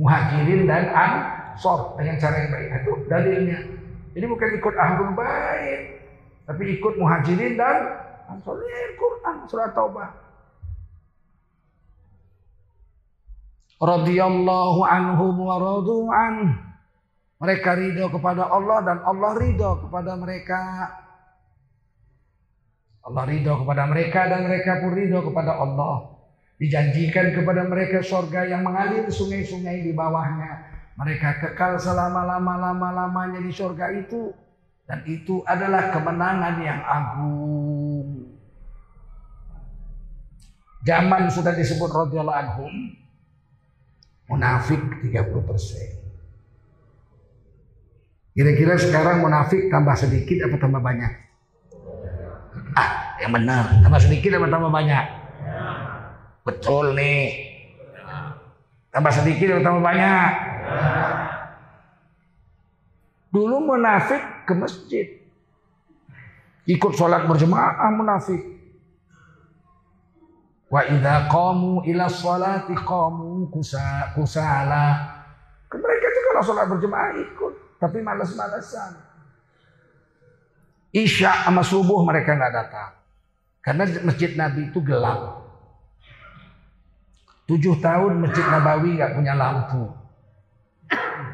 muhajirin 0.00 0.64
dan 0.64 0.88
ansor 0.90 1.94
dengan 2.00 2.16
cara 2.16 2.36
yang 2.40 2.50
baik. 2.50 2.68
Itu 2.82 2.92
dalilnya. 3.06 3.58
Ini 4.16 4.24
bukan 4.26 4.48
ikut 4.58 4.74
ahlul 4.74 5.12
bait, 5.14 6.02
tapi 6.48 6.62
ikut 6.80 6.98
muhajirin 6.98 7.54
dan 7.54 7.76
Ini 8.30 8.94
Quran 8.94 9.36
surah 9.50 9.70
Taubah. 9.74 10.10
Radiyallahu 13.80 14.80
anhum 14.86 15.34
wa 15.40 15.56
an. 16.12 16.36
Mereka 17.40 17.70
ridho 17.72 18.12
kepada 18.12 18.52
Allah 18.52 18.78
dan 18.84 18.98
Allah 19.00 19.32
ridho 19.40 19.80
kepada 19.88 20.12
mereka. 20.20 20.60
Allah 23.00 23.24
ridho 23.24 23.64
kepada 23.64 23.88
mereka 23.88 24.28
dan 24.28 24.44
mereka 24.44 24.84
pun 24.84 24.92
ridho 24.92 25.24
kepada 25.24 25.56
Allah. 25.56 26.20
Dijanjikan 26.60 27.32
kepada 27.32 27.64
mereka 27.64 28.04
surga 28.04 28.52
yang 28.52 28.60
mengalir 28.60 29.08
sungai-sungai 29.08 29.80
di 29.80 29.96
bawahnya. 29.96 30.68
Mereka 31.00 31.40
kekal 31.40 31.80
selama-lama-lama-lamanya 31.80 33.40
di 33.40 33.48
surga 33.48 33.96
itu. 33.96 34.36
Dan 34.90 35.06
itu 35.06 35.38
adalah 35.46 35.94
kemenangan 35.94 36.54
yang 36.58 36.82
agung. 36.82 38.26
Zaman 40.82 41.30
sudah 41.30 41.54
disebut 41.54 41.86
radhiyallahu 41.94 42.34
anhum. 42.34 42.74
Munafik 44.26 44.82
30 45.06 45.46
persen. 45.46 45.94
Kira-kira 48.34 48.74
sekarang 48.82 49.22
munafik 49.22 49.70
tambah 49.70 49.94
sedikit 49.94 50.50
atau 50.50 50.58
tambah 50.58 50.82
banyak? 50.82 51.12
Ah, 52.74 53.14
yang 53.22 53.30
benar. 53.30 53.70
Tambah 53.86 54.00
sedikit 54.02 54.42
atau 54.42 54.50
tambah 54.50 54.74
banyak? 54.74 55.04
Betul 56.42 56.98
nih. 56.98 57.30
Tambah 58.90 59.12
sedikit 59.14 59.54
atau 59.54 59.62
tambah 59.70 59.82
banyak? 59.86 60.49
Dulu 63.30 63.62
munafik 63.62 64.46
ke 64.46 64.52
masjid. 64.58 65.06
Ikut 66.66 66.92
sholat 66.98 67.30
berjemaah 67.30 67.90
munafik. 67.94 68.42
Wa 70.70 70.86
idza 70.86 71.26
qamu 71.26 71.82
ila 71.86 72.06
sholati 72.06 72.74
qamu 72.74 73.50
kusa, 73.50 74.14
kusala. 74.14 74.98
Mereka 75.70 76.06
juga 76.10 76.28
kalau 76.30 76.42
sholat 76.46 76.66
berjemaah 76.70 77.10
ikut, 77.18 77.54
tapi 77.78 77.98
malas-malasan. 78.02 78.98
Isya 80.90 81.46
sama 81.46 81.62
subuh 81.62 82.02
mereka 82.02 82.34
nggak 82.34 82.54
datang. 82.54 82.90
Karena 83.62 83.86
masjid 84.02 84.34
Nabi 84.34 84.74
itu 84.74 84.82
gelap. 84.82 85.46
Tujuh 87.46 87.82
tahun 87.82 88.22
Masjid 88.22 88.46
Nabawi 88.46 88.94
nggak 88.94 89.14
punya 89.18 89.34
lampu. 89.34 89.90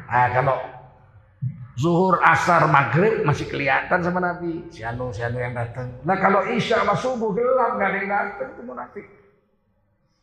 Nah, 0.09 0.27
kalau 0.33 0.57
zuhur, 1.77 2.17
asar, 2.25 2.65
maghrib 2.67 3.21
masih 3.21 3.45
kelihatan 3.45 4.01
sama 4.01 4.17
Nabi. 4.17 4.65
Si 4.73 4.81
Anu, 4.81 5.13
si 5.13 5.21
Anu 5.21 5.37
yang 5.37 5.53
datang. 5.53 5.93
Nah 6.01 6.17
kalau 6.17 6.41
isya 6.49 6.81
sama 6.81 6.97
subuh 6.97 7.31
gelap 7.37 7.77
nggak 7.77 7.89
ada 7.93 7.97
yang 8.01 8.09
datang 8.09 8.49
itu 8.57 8.61
munafik. 8.65 9.05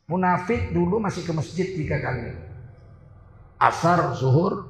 Munafik 0.04 0.62
dulu 0.74 1.00
masih 1.00 1.22
ke 1.22 1.32
masjid 1.32 1.66
tiga 1.78 2.02
kali. 2.02 2.34
Asar, 3.62 4.18
zuhur, 4.18 4.68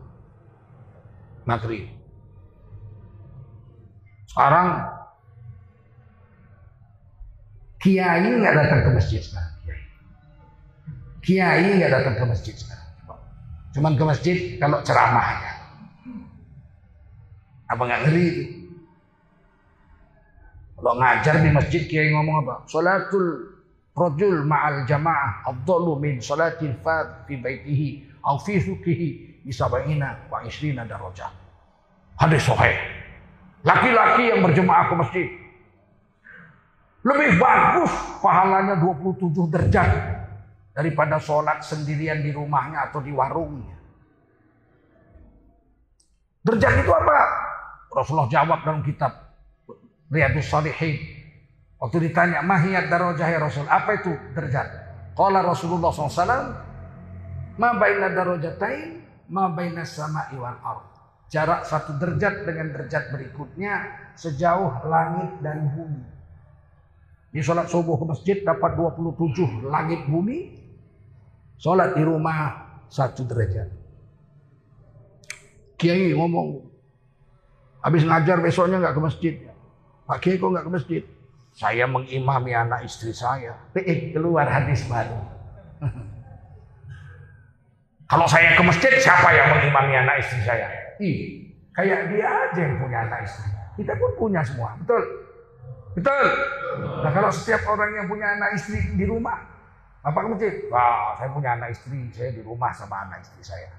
maghrib. 1.49 1.89
Sekarang 4.29 4.93
kiai 7.81 8.29
nggak 8.29 8.55
datang 8.55 8.81
ke 8.85 8.91
masjid 8.93 9.21
sekarang. 9.25 9.57
Kiai 11.25 11.69
nggak 11.81 11.91
datang 11.91 12.15
ke 12.21 12.25
masjid 12.29 12.55
sekarang. 12.55 12.89
Cuman 13.73 13.97
ke 13.97 14.05
masjid 14.05 14.37
kalau 14.61 14.85
ceramah 14.85 15.27
aja. 15.35 15.54
Apa 17.75 17.83
nggak 17.83 18.01
ngeri 18.07 18.25
itu? 18.31 18.45
Kalau 20.79 20.95
ngajar 21.01 21.35
di 21.43 21.51
masjid 21.51 21.83
kiai 21.91 22.15
ngomong 22.15 22.47
apa? 22.47 22.55
Salatul 22.71 23.51
rajul 23.95 24.47
ma'al 24.47 24.87
jamaah 24.87 25.43
afdalu 25.49 25.99
min 25.99 26.15
salatil 26.23 26.75
fad 26.83 27.27
fi 27.27 27.35
baitihi 27.39 27.89
au 28.23 28.39
fi 28.39 28.63
sukihi 28.63 29.43
bisabaina 29.43 30.31
wa 30.31 30.47
isrina 30.47 30.87
darajah. 30.87 31.31
Hadis 32.15 32.47
sahih. 32.47 32.79
Laki-laki 33.65 34.29
yang 34.29 34.45
berjemaah 34.45 34.93
ke 34.93 34.95
masjid 34.95 35.29
lebih 37.05 37.37
bagus 37.37 37.93
pahalanya 38.25 38.81
27 38.81 39.53
derajat 39.53 39.89
daripada 40.73 41.21
sholat 41.21 41.61
sendirian 41.61 42.25
di 42.25 42.33
rumahnya 42.33 42.89
atau 42.89 43.05
di 43.05 43.13
warungnya. 43.13 43.77
Derajat 46.45 46.75
itu 46.81 46.93
apa? 46.93 47.44
Rasulullah 47.95 48.29
jawab 48.29 48.67
dalam 48.67 48.83
kitab 48.83 49.35
Riyadus 50.11 50.51
Salihin. 50.51 50.99
Waktu 51.79 52.11
ditanya, 52.11 52.43
mahiyat 52.43 52.91
darajah 52.91 53.29
ya 53.29 53.39
Rasul. 53.39 53.67
Apa 53.71 54.03
itu 54.03 54.13
derajat? 54.35 54.67
Qala 55.15 55.47
Rasulullah 55.47 55.95
SAW, 55.95 56.55
ma 57.61 57.71
baina 57.79 58.11
darajatain, 58.11 59.05
ma 59.31 59.47
baina 59.53 59.87
sama'i 59.87 60.35
wal. 60.35 60.59
Jarak 61.31 61.67
satu 61.67 61.99
derajat 61.99 62.47
dengan 62.47 62.73
derajat 62.75 63.11
berikutnya 63.11 63.75
sejauh 64.15 64.87
langit 64.87 65.31
dan 65.43 65.67
bumi. 65.73 66.03
Di 67.35 67.43
sholat 67.43 67.67
subuh 67.67 67.99
ke 67.99 68.05
masjid 68.07 68.37
dapat 68.47 68.79
27 68.79 69.67
langit 69.67 70.07
bumi. 70.07 70.55
Sholat 71.59 71.99
di 71.99 72.03
rumah 72.07 72.71
satu 72.87 73.27
derajat. 73.27 73.67
Kiai 75.75 76.15
ngomong, 76.15 76.74
habis 77.85 78.03
ngajar 78.09 78.41
besoknya 78.41 78.81
nggak 78.81 78.97
ke 78.97 79.03
masjid. 79.05 79.35
Pak 80.09 80.19
Kiai 80.25 80.41
kok 80.41 80.49
nggak 80.49 80.65
ke 80.65 80.73
masjid? 80.73 81.03
Saya 81.53 81.85
mengimami 81.85 82.57
anak 82.57 82.89
istri 82.89 83.13
saya. 83.13 83.53
Eh, 83.77 84.11
keluar 84.17 84.49
hadis 84.49 84.89
baru. 84.89 85.21
Kalau 88.11 88.27
saya 88.29 88.57
ke 88.57 88.63
masjid, 88.65 88.93
siapa 88.97 89.29
yang 89.37 89.53
mengimami 89.53 89.95
anak 90.01 90.17
istri 90.25 90.41
saya? 90.45 90.69
Ih, 91.01 91.53
kayak 91.77 92.09
dia 92.13 92.27
aja 92.27 92.61
yang 92.61 92.81
punya 92.81 92.99
anak 93.05 93.21
istri. 93.29 93.49
Kita 93.81 93.93
pun 94.01 94.11
punya 94.17 94.41
semua, 94.41 94.77
betul? 94.81 95.03
Betul? 95.95 96.27
Nah 97.05 97.11
kalau 97.15 97.31
setiap 97.31 97.63
orang 97.71 97.91
yang 97.97 98.07
punya 98.11 98.35
anak 98.35 98.59
istri 98.59 98.79
di 98.99 99.05
rumah, 99.07 99.55
Bapak 100.05 100.21
ke 100.21 100.29
masjid? 100.37 100.55
Wah, 100.69 101.17
saya 101.17 101.33
punya 101.33 101.57
anak 101.57 101.73
istri, 101.73 102.13
saya 102.13 102.29
di 102.37 102.45
rumah 102.45 102.69
sama 102.77 103.09
anak 103.09 103.25
istri 103.25 103.41
saya. 103.41 103.73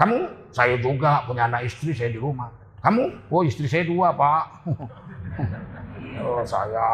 Kamu? 0.00 0.48
Saya 0.48 0.80
juga 0.80 1.28
punya 1.28 1.44
anak 1.44 1.68
istri, 1.68 1.92
saya 1.92 2.08
di 2.08 2.16
rumah. 2.16 2.48
Kamu? 2.78 3.04
Oh 3.30 3.42
istri 3.42 3.66
saya 3.66 3.84
dua, 3.86 4.14
Pak. 4.14 4.44
oh, 6.22 6.42
saya 6.46 6.88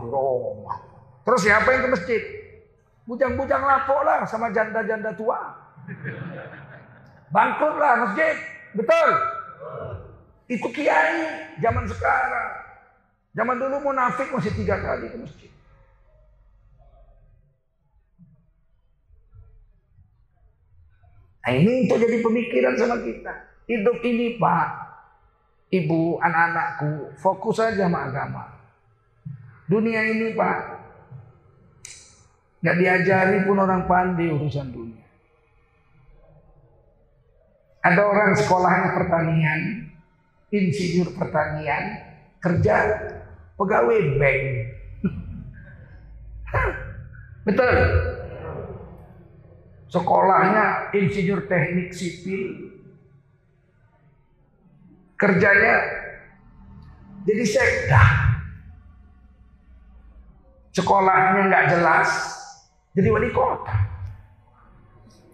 di 0.00 0.06
rumah. 0.08 0.78
Terus 1.24 1.40
siapa 1.44 1.68
yang 1.72 1.82
ke 1.88 1.90
masjid? 1.92 2.22
Bujang-bujang 3.04 3.60
lapok 3.60 4.00
lah 4.00 4.24
sama 4.24 4.48
janda-janda 4.48 5.12
tua. 5.12 5.40
Bangkrutlah 7.28 8.08
masjid. 8.08 8.36
Betul? 8.72 9.08
Itu 10.48 10.68
kiai 10.72 11.52
zaman 11.60 11.84
sekarang. 11.88 12.50
Zaman 13.34 13.56
dulu 13.60 13.92
munafik 13.92 14.28
masih 14.32 14.52
tiga 14.56 14.80
kali 14.80 15.10
ke 15.10 15.18
masjid. 15.20 15.50
Nah 21.44 21.52
ini 21.52 21.84
untuk 21.84 22.00
jadi 22.00 22.24
pemikiran 22.24 22.72
sama 22.80 22.96
kita. 23.04 23.32
Hidup 23.68 24.00
ini 24.00 24.40
Pak, 24.40 24.68
Ibu, 25.74 26.22
anak-anakku, 26.22 27.18
fokus 27.18 27.58
saja 27.58 27.90
sama 27.90 28.06
agama. 28.06 28.44
Dunia 29.66 30.06
ini 30.06 30.36
Pak, 30.38 30.58
nggak 32.62 32.76
diajari 32.78 33.38
pun 33.42 33.58
orang 33.58 33.90
pandai 33.90 34.30
urusan 34.30 34.70
dunia. 34.70 35.02
Ada 37.82 38.00
orang 38.06 38.32
sekolahnya 38.38 38.88
pertanian, 38.96 39.60
insinyur 40.54 41.10
pertanian, 41.18 41.84
kerja 42.38 42.76
pegawai 43.58 44.00
bank. 44.16 44.44
Betul. 47.50 47.74
Sekolahnya 49.90 50.94
insinyur 50.96 51.44
teknik 51.50 51.92
sipil. 51.92 52.73
Kerjanya 55.24 55.74
jadi 57.24 57.44
sekda. 57.48 58.04
Sekolahnya 60.76 61.48
nggak 61.48 61.66
jelas, 61.72 62.08
jadi 62.92 63.08
wali 63.08 63.32
kota. 63.32 63.72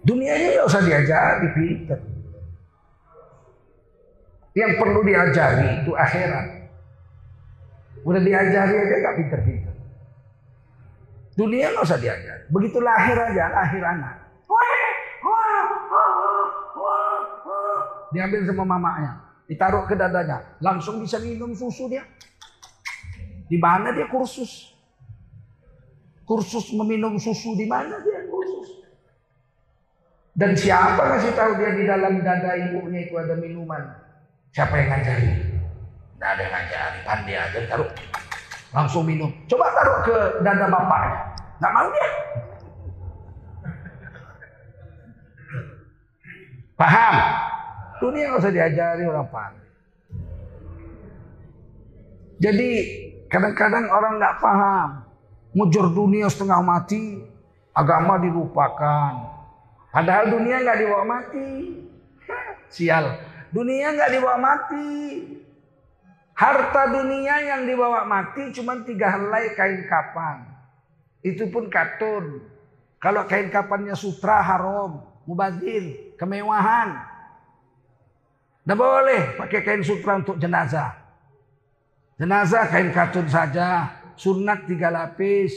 Dunianya 0.07 0.46
nggak 0.55 0.68
usah 0.70 0.83
diajari, 0.87 1.48
Peter. 1.59 1.98
Yang 4.55 4.72
perlu 4.79 5.00
diajari 5.03 5.83
itu 5.83 5.92
akhirat. 5.96 6.46
Udah 8.07 8.20
diajari 8.22 8.74
aja 8.81 8.96
gak 9.00 9.16
pinter-pinter. 9.20 9.74
Dunia 11.35 11.72
nggak 11.74 11.85
usah 11.85 11.98
diajari. 11.98 12.44
Begitu 12.53 12.79
lahir 12.79 13.16
aja, 13.18 13.44
lahir 13.50 13.83
anak. 13.83 14.14
Diambil 18.11 18.42
sama 18.42 18.64
mamanya, 18.66 19.30
ditaruh 19.50 19.82
ke 19.90 19.98
dadanya, 19.98 20.54
langsung 20.62 21.02
bisa 21.02 21.18
minum 21.18 21.50
susu 21.50 21.90
dia. 21.90 22.06
Di 23.50 23.58
mana 23.58 23.90
dia 23.90 24.06
kursus? 24.06 24.70
Kursus 26.22 26.70
meminum 26.70 27.18
susu 27.18 27.58
di 27.58 27.66
mana 27.66 27.98
dia 27.98 28.30
kursus? 28.30 28.86
Dan 30.38 30.54
siapa 30.54 31.02
ngasih 31.02 31.34
tahu 31.34 31.58
dia 31.58 31.70
di 31.74 31.82
dalam 31.82 32.22
dada 32.22 32.54
ibunya 32.54 33.10
itu 33.10 33.18
ada 33.18 33.34
minuman? 33.34 33.90
Siapa 34.54 34.70
yang 34.78 34.94
ngajari? 34.94 35.30
Tidak 35.34 36.28
ada 36.30 36.42
yang 36.46 36.54
ngajari, 36.54 36.98
pandai 37.02 37.34
aja 37.34 37.58
taruh. 37.66 37.90
Langsung 38.70 39.02
minum. 39.02 39.34
Coba 39.50 39.66
taruh 39.74 39.98
ke 40.06 40.16
dada 40.46 40.70
bapaknya. 40.70 41.18
Nggak 41.58 41.72
mau 41.74 41.88
dia. 41.90 42.08
Paham? 46.78 47.16
Dunia 48.00 48.32
nggak 48.32 48.40
usah 48.40 48.52
diajari 48.52 49.04
orang 49.04 49.28
pandai. 49.28 49.68
Jadi 52.40 52.70
kadang-kadang 53.28 53.92
orang 53.92 54.16
nggak 54.16 54.36
paham. 54.40 54.88
Mujur 55.52 55.92
dunia 55.92 56.32
setengah 56.32 56.64
mati, 56.64 57.20
agama 57.76 58.16
dilupakan. 58.16 59.12
Padahal 59.92 60.32
dunia 60.32 60.64
nggak 60.64 60.78
dibawa 60.80 61.04
mati. 61.04 61.48
Sial. 62.74 63.20
Dunia 63.52 63.92
nggak 63.92 64.10
dibawa 64.16 64.36
mati. 64.40 64.88
Harta 66.32 66.88
dunia 66.88 67.36
yang 67.44 67.68
dibawa 67.68 68.08
mati 68.08 68.48
cuma 68.56 68.80
tiga 68.88 69.12
helai 69.12 69.52
kain 69.52 69.84
kapan. 69.84 70.48
Itu 71.20 71.52
pun 71.52 71.68
katun. 71.68 72.40
Kalau 72.96 73.28
kain 73.28 73.52
kapannya 73.52 73.92
sutra 73.92 74.40
haram, 74.40 75.04
mubazir, 75.28 76.16
kemewahan. 76.16 77.10
Tidak 78.70 78.78
boleh 78.78 79.35
pakai 79.35 79.66
kain 79.66 79.83
sutra 79.83 80.22
untuk 80.22 80.38
jenazah. 80.38 80.94
Jenazah 82.14 82.70
kain 82.70 82.94
katun 82.94 83.26
saja, 83.26 83.90
sunat 84.14 84.62
tiga 84.70 84.94
lapis. 84.94 85.50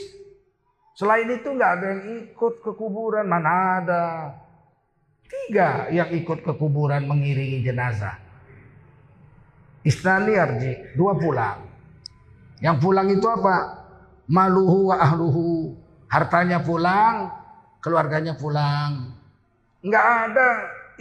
Selain 0.98 1.30
itu 1.30 1.46
nggak 1.46 1.72
ada 1.78 1.86
yang 1.94 2.02
ikut 2.26 2.66
ke 2.66 2.74
kuburan, 2.74 3.30
mana 3.30 3.54
ada. 3.78 4.06
Tiga 5.30 5.94
yang 5.94 6.10
ikut 6.10 6.42
ke 6.42 6.58
kuburan 6.58 7.06
mengiringi 7.06 7.62
jenazah. 7.62 8.18
Isnani 9.86 10.34
arji, 10.34 10.74
dua 10.98 11.14
pulang. 11.14 11.70
Yang 12.66 12.82
pulang 12.82 13.14
itu 13.14 13.30
apa? 13.30 13.58
Maluhu 14.26 14.90
wa 14.90 14.98
ahluhu. 14.98 15.78
Hartanya 16.10 16.66
pulang, 16.66 17.30
keluarganya 17.78 18.34
pulang. 18.34 19.14
Nggak 19.86 20.06
ada 20.34 20.50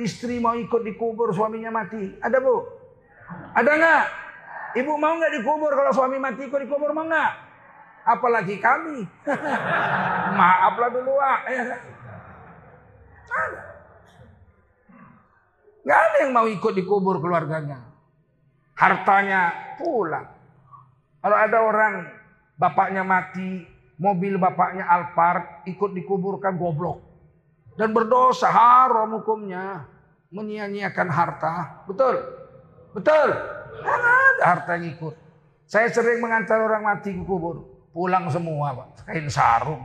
istri 0.01 0.41
mau 0.41 0.57
ikut 0.57 0.83
dikubur 0.85 1.33
suaminya 1.33 1.73
mati. 1.73 2.17
Ada 2.21 2.39
bu? 2.39 2.57
Ada 3.53 3.71
nggak? 3.73 4.05
Ibu 4.83 4.93
mau 4.97 5.17
nggak 5.17 5.33
dikubur 5.41 5.73
kalau 5.77 5.93
suami 5.93 6.17
mati 6.17 6.49
ikut 6.49 6.61
dikubur 6.65 6.97
mau 6.97 7.05
nggak? 7.05 7.33
Apalagi 8.03 8.57
kami. 8.59 9.05
Maaflah 10.39 10.91
dulu 10.91 11.15
ah. 11.21 11.39
Ada. 11.45 11.77
Gak 15.83 15.99
ada 15.99 16.17
yang 16.23 16.31
mau 16.31 16.47
ikut 16.47 16.73
dikubur 16.79 17.19
keluarganya. 17.19 17.83
Hartanya 18.79 19.75
pulang. 19.83 20.31
Kalau 21.23 21.37
ada 21.39 21.59
orang 21.63 21.95
bapaknya 22.59 23.03
mati, 23.03 23.67
mobil 23.99 24.39
bapaknya 24.39 24.87
Alphard 24.87 25.67
ikut 25.67 25.91
dikuburkan 25.95 26.55
goblok. 26.55 27.12
Dan 27.77 27.97
berdosa 27.97 28.53
haram 28.53 29.21
hukumnya. 29.21 29.89
Menyia-nyiakan 30.33 31.09
harta. 31.13 31.85
Betul? 31.85 32.17
Betul? 32.97 33.29
Ada 33.85 34.45
harta 34.45 34.71
yang 34.81 34.97
ikut. 34.97 35.15
Saya 35.69 35.89
sering 35.89 36.21
mengantar 36.21 36.61
orang 36.61 36.85
mati 36.85 37.13
ke 37.13 37.25
kubur. 37.25 37.69
Pulang 37.93 38.29
semua, 38.33 38.73
Pak. 38.73 39.09
Kain 39.09 39.29
sarung. 39.29 39.85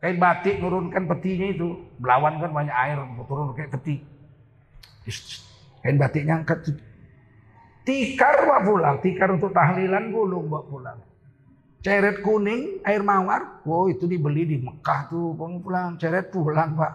Kain 0.00 0.16
batik 0.16 0.60
nurunkan 0.60 1.04
petinya 1.04 1.48
itu. 1.52 1.80
Belawan 2.00 2.40
kan 2.40 2.52
banyak 2.52 2.72
air, 2.72 2.96
turun 3.28 3.52
kayak 3.52 3.72
peti. 3.76 4.04
Kain 5.84 5.96
batiknya 5.96 6.44
angkat. 6.44 6.76
Tikar 7.84 8.44
Pak 8.44 8.60
pulang. 8.68 8.96
Tikar 9.00 9.28
untuk 9.36 9.52
tahlilan 9.52 10.12
gulung 10.12 10.48
Pak 10.48 10.64
pulang. 10.68 10.98
Ceret 11.78 12.20
kuning, 12.26 12.82
air 12.82 13.06
mawar. 13.06 13.62
Wow 13.62 13.86
itu 13.86 14.10
dibeli 14.10 14.44
di 14.44 14.56
Mekah 14.58 15.06
tuh. 15.06 15.34
Bang 15.38 15.62
pulang. 15.62 15.94
Ceret 15.94 16.34
pulang 16.34 16.74
Pak. 16.74 16.92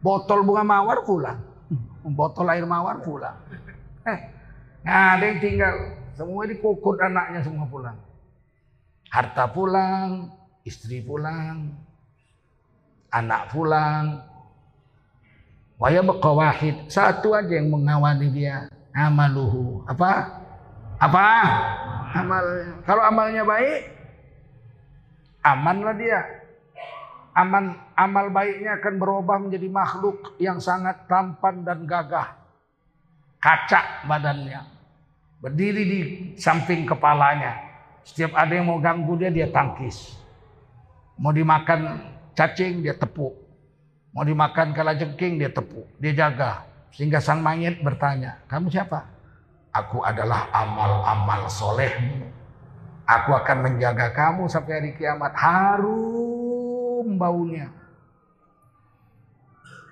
Botol 0.00 0.46
bunga 0.46 0.62
mawar 0.62 1.02
pulang. 1.02 1.38
Botol 2.06 2.46
air 2.54 2.62
mawar 2.62 3.02
pulang. 3.02 3.34
Eh, 4.06 4.18
nah 4.86 5.18
ada 5.18 5.26
yang 5.26 5.42
tinggal. 5.42 5.74
Semua 6.14 6.46
dikukut 6.46 6.96
anaknya 7.02 7.42
semua 7.42 7.66
pulang. 7.66 7.98
Harta 9.10 9.50
pulang, 9.50 10.30
istri 10.62 11.02
pulang, 11.02 11.74
anak 13.10 13.50
pulang. 13.50 14.22
Waya 15.76 16.00
wahid. 16.06 16.88
Satu 16.88 17.36
aja 17.36 17.52
yang 17.52 17.68
mengawali 17.68 18.32
dia. 18.32 18.70
Amaluhu. 18.96 19.84
Apa? 19.84 20.45
Apa? 20.96 21.26
Amal. 22.16 22.46
Kalau 22.88 23.02
amalnya 23.04 23.44
baik, 23.44 23.80
amanlah 25.44 25.96
dia. 25.96 26.20
Aman, 27.36 27.76
amal 27.92 28.32
baiknya 28.32 28.80
akan 28.80 28.94
berubah 28.96 29.36
menjadi 29.36 29.68
makhluk 29.68 30.40
yang 30.40 30.56
sangat 30.56 31.04
tampan 31.04 31.60
dan 31.68 31.84
gagah. 31.84 32.32
Kaca 33.36 34.08
badannya. 34.08 34.64
Berdiri 35.44 35.82
di 35.84 36.00
samping 36.40 36.88
kepalanya. 36.88 37.60
Setiap 38.08 38.32
ada 38.32 38.56
yang 38.56 38.72
mau 38.72 38.80
ganggu 38.80 39.20
dia, 39.20 39.28
dia 39.28 39.52
tangkis. 39.52 40.16
Mau 41.20 41.28
dimakan 41.28 42.00
cacing, 42.32 42.80
dia 42.80 42.96
tepuk. 42.96 43.36
Mau 44.16 44.24
dimakan 44.24 44.72
kalajengking, 44.72 45.36
dia 45.36 45.52
tepuk. 45.52 45.84
Dia 46.00 46.16
jaga. 46.16 46.64
Sehingga 46.96 47.20
sang 47.20 47.44
mayat 47.44 47.84
bertanya, 47.84 48.40
kamu 48.48 48.72
siapa? 48.72 49.15
Aku 49.76 50.00
adalah 50.00 50.48
amal-amal 50.56 51.52
solehmu. 51.52 52.32
Aku 53.04 53.36
akan 53.36 53.58
menjaga 53.60 54.10
kamu 54.10 54.48
sampai 54.48 54.72
hari 54.80 54.90
kiamat. 54.96 55.36
Harum 55.36 57.20
baunya. 57.20 57.68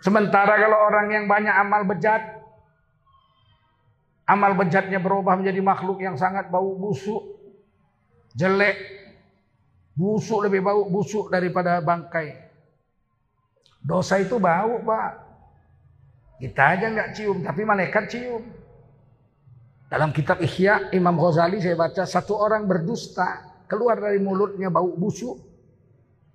Sementara 0.01 0.57
kalau 0.57 0.79
orang 0.89 1.07
yang 1.13 1.25
banyak 1.29 1.55
amal 1.55 1.85
bejat, 1.85 2.21
amal 4.29 4.53
bejatnya 4.57 5.01
berubah 5.01 5.37
menjadi 5.37 5.61
makhluk 5.65 6.01
yang 6.01 6.17
sangat 6.17 6.49
bau 6.53 6.77
busuk 6.77 7.35
jelek, 8.35 8.77
busuk 9.95 10.45
lebih 10.45 10.61
bau 10.61 10.91
busuk 10.91 11.31
daripada 11.31 11.79
bangkai. 11.81 12.35
Dosa 13.81 14.19
itu 14.19 14.37
bau, 14.43 14.83
Pak. 14.83 15.11
Kita 16.43 16.63
aja 16.75 16.87
nggak 16.91 17.11
cium, 17.15 17.39
tapi 17.47 17.63
malaikat 17.63 18.11
cium. 18.11 18.43
Dalam 19.95 20.11
kitab 20.11 20.43
Ihya 20.43 20.91
Imam 20.91 21.15
Ghazali 21.15 21.63
saya 21.63 21.79
baca 21.79 22.03
satu 22.03 22.35
orang 22.35 22.67
berdusta 22.67 23.47
keluar 23.71 24.03
dari 24.03 24.19
mulutnya 24.19 24.67
bau 24.67 24.91
busuk 24.91 25.39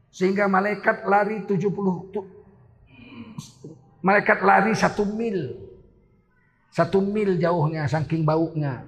sehingga 0.08 0.48
malaikat 0.48 1.04
lari 1.04 1.44
70 1.44 1.68
malaikat 4.00 4.40
lari 4.48 4.72
satu 4.72 5.04
mil 5.04 5.60
satu 6.72 7.04
mil 7.04 7.36
jauhnya 7.36 7.84
saking 7.92 8.24
baunya 8.24 8.80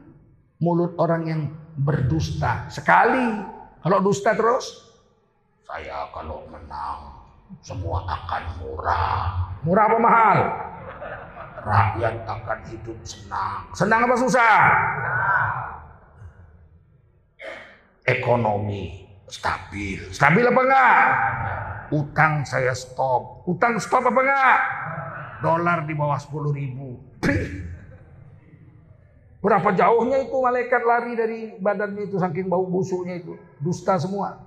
mulut 0.64 0.96
orang 0.96 1.28
yang 1.28 1.52
berdusta 1.76 2.72
sekali. 2.72 3.44
Kalau 3.84 4.00
dusta 4.00 4.32
terus, 4.38 4.88
saya 5.68 6.08
kalau 6.16 6.48
menang 6.48 7.12
semua 7.60 8.08
akan 8.08 8.44
murah. 8.64 9.52
Murah 9.68 9.84
apa 9.92 9.98
mahal? 10.00 10.38
Rakyat 11.62 12.26
akan 12.26 12.60
hidup 12.74 12.98
senang. 13.06 13.62
Senang 13.78 14.10
apa 14.10 14.16
susah? 14.18 14.58
Ekonomi 18.02 19.06
stabil. 19.30 20.02
Stabil 20.10 20.46
apa 20.46 20.62
enggak? 20.66 20.98
Utang 21.94 22.34
saya 22.50 22.74
stop. 22.74 23.46
Utang 23.46 23.78
stop 23.78 24.10
apa 24.10 24.20
enggak? 24.26 24.60
Dolar 25.46 25.86
di 25.86 25.94
bawah 25.94 26.18
10 26.18 26.50
ribu. 26.50 26.98
Berapa 29.42 29.74
jauhnya 29.74 30.22
itu 30.22 30.38
malaikat 30.38 30.82
lari 30.86 31.14
dari 31.18 31.40
badannya 31.58 32.06
itu 32.06 32.22
saking 32.22 32.46
bau 32.46 32.66
busuknya 32.66 33.22
itu. 33.22 33.34
Dusta 33.58 33.98
semua. 33.98 34.38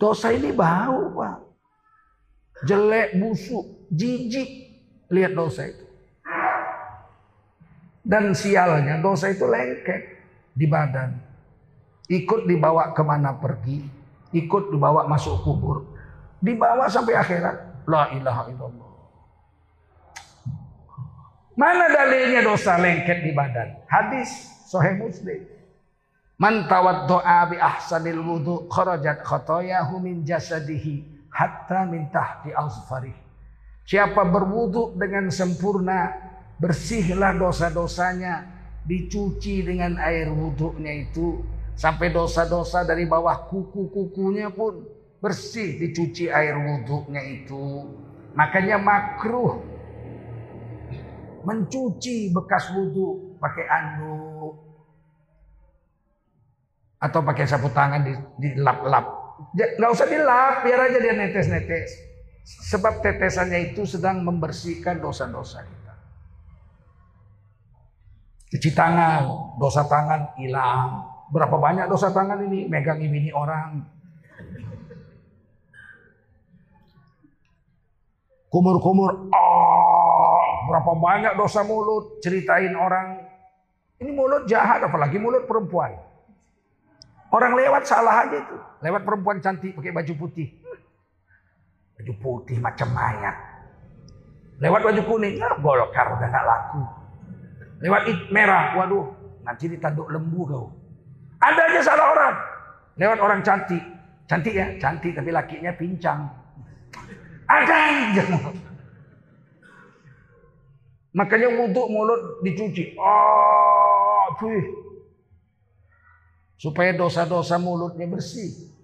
Dosa 0.00 0.32
ini 0.32 0.48
bau 0.52 1.12
pak. 1.12 1.36
Jelek, 2.62 3.18
busuk, 3.18 3.81
jijik. 3.92 4.50
Lihat 5.12 5.36
dosa 5.36 5.68
itu. 5.68 5.84
Dan 8.02 8.34
sialnya 8.34 8.98
dosa 8.98 9.30
itu 9.30 9.44
lengket 9.46 10.02
di 10.56 10.66
badan. 10.66 11.20
Ikut 12.08 12.48
dibawa 12.48 12.90
ke 12.96 13.02
mana 13.04 13.36
pergi. 13.36 13.84
Ikut 14.32 14.72
dibawa 14.72 15.06
masuk 15.06 15.44
kubur. 15.44 15.86
Dibawa 16.40 16.88
sampai 16.88 17.14
akhirat. 17.14 17.56
La 17.86 18.10
ilaha 18.16 18.42
illallah. 18.50 18.90
Mana 21.52 21.86
dalilnya 21.92 22.40
dosa 22.42 22.80
lengket 22.80 23.22
di 23.22 23.30
badan? 23.36 23.84
Hadis 23.86 24.50
Sahih 24.66 24.96
Muslim. 24.96 25.44
Man 26.40 26.66
tawaddo'a 26.66 27.54
bi 27.54 27.56
ahsanil 27.60 28.18
wudu 28.18 28.66
kharajat 28.66 29.22
khotoyahu 29.22 30.02
min 30.02 30.26
jasadihi 30.26 31.28
hatta 31.30 31.86
min 31.86 32.10
tahti 32.10 32.50
azfarih. 32.50 33.21
Siapa 33.82 34.22
berwudu 34.24 34.94
dengan 34.94 35.28
sempurna, 35.28 36.14
bersihlah 36.62 37.34
dosa-dosanya, 37.34 38.46
dicuci 38.82 39.62
dengan 39.62 39.98
air 39.98 40.30
wudhunya 40.30 41.06
itu 41.06 41.42
sampai 41.78 42.10
dosa-dosa 42.10 42.82
dari 42.82 43.06
bawah 43.06 43.46
kuku-kukunya 43.46 44.50
pun 44.50 44.82
bersih 45.22 45.78
dicuci 45.78 46.26
air 46.30 46.58
wudhunya 46.58 47.22
itu. 47.22 47.86
Makanya 48.34 48.78
makruh 48.80 49.62
mencuci 51.42 52.30
bekas 52.30 52.70
wudhu 52.74 53.38
pakai 53.38 53.66
anduk 53.66 54.54
atau 57.02 57.18
pakai 57.18 57.44
sapu 57.50 57.66
tangan 57.74 58.06
di, 58.06 58.14
dilap-lap. 58.38 59.04
Nggak 59.58 59.90
usah 59.90 60.06
dilap, 60.06 60.62
biar 60.62 60.86
aja 60.86 60.98
dia 61.02 61.14
netes-netes. 61.18 62.11
Sebab 62.42 63.02
tetesannya 63.02 63.72
itu 63.72 63.86
sedang 63.86 64.26
membersihkan 64.26 64.98
dosa-dosa 64.98 65.62
kita. 65.62 65.94
Cuci 68.52 68.70
tangan, 68.74 69.56
dosa 69.56 69.86
tangan 69.86 70.34
hilang. 70.36 71.06
Berapa 71.32 71.56
banyak 71.56 71.86
dosa 71.88 72.12
tangan 72.12 72.42
ini? 72.44 72.68
Megang 72.68 73.00
ini 73.00 73.32
orang. 73.32 73.86
Kumur-kumur, 78.52 79.32
oh 79.32 80.12
Berapa 80.68 80.92
banyak 80.94 81.34
dosa 81.34 81.66
mulut, 81.66 82.22
ceritain 82.22 82.70
orang. 82.72 83.18
Ini 83.98 84.10
mulut 84.14 84.46
jahat, 84.46 84.82
apalagi 84.86 85.18
mulut 85.18 85.44
perempuan. 85.44 85.98
Orang 87.32 87.56
lewat 87.56 87.84
salah 87.88 88.28
aja 88.28 88.36
itu. 88.40 88.56
Lewat 88.84 89.02
perempuan 89.04 89.40
cantik 89.40 89.74
pakai 89.74 89.92
baju 89.92 90.12
putih. 90.16 90.61
Baju 92.02 92.18
putih 92.18 92.58
macam 92.58 92.90
mayat. 92.90 93.38
Lewat 94.58 94.82
baju 94.82 95.02
kuning, 95.06 95.38
ya 95.38 95.54
golkar 95.62 96.18
udah 96.18 96.26
gak 96.34 96.46
laku. 96.50 96.82
Lewat 97.78 98.10
merah, 98.34 98.74
waduh, 98.74 99.06
nanti 99.46 99.70
ditanduk 99.70 100.10
lembu 100.10 100.42
kau. 100.50 100.66
Ada 101.38 101.62
aja 101.70 101.80
salah 101.86 102.06
orang. 102.10 102.36
Lewat 102.98 103.18
orang 103.22 103.40
cantik. 103.46 103.78
Cantik 104.26 104.50
ya, 104.50 104.66
cantik 104.82 105.14
tapi 105.14 105.30
lakinya 105.30 105.70
pincang. 105.78 106.26
Ada 107.46 107.76
aja. 108.10 108.24
Makanya 111.14 111.48
wudhu 111.54 111.82
mulut 111.86 112.42
dicuci. 112.42 112.98
Oh, 112.98 114.26
tuh. 114.42 114.58
Supaya 116.58 116.98
dosa-dosa 116.98 117.62
mulutnya 117.62 118.10
bersih. 118.10 118.74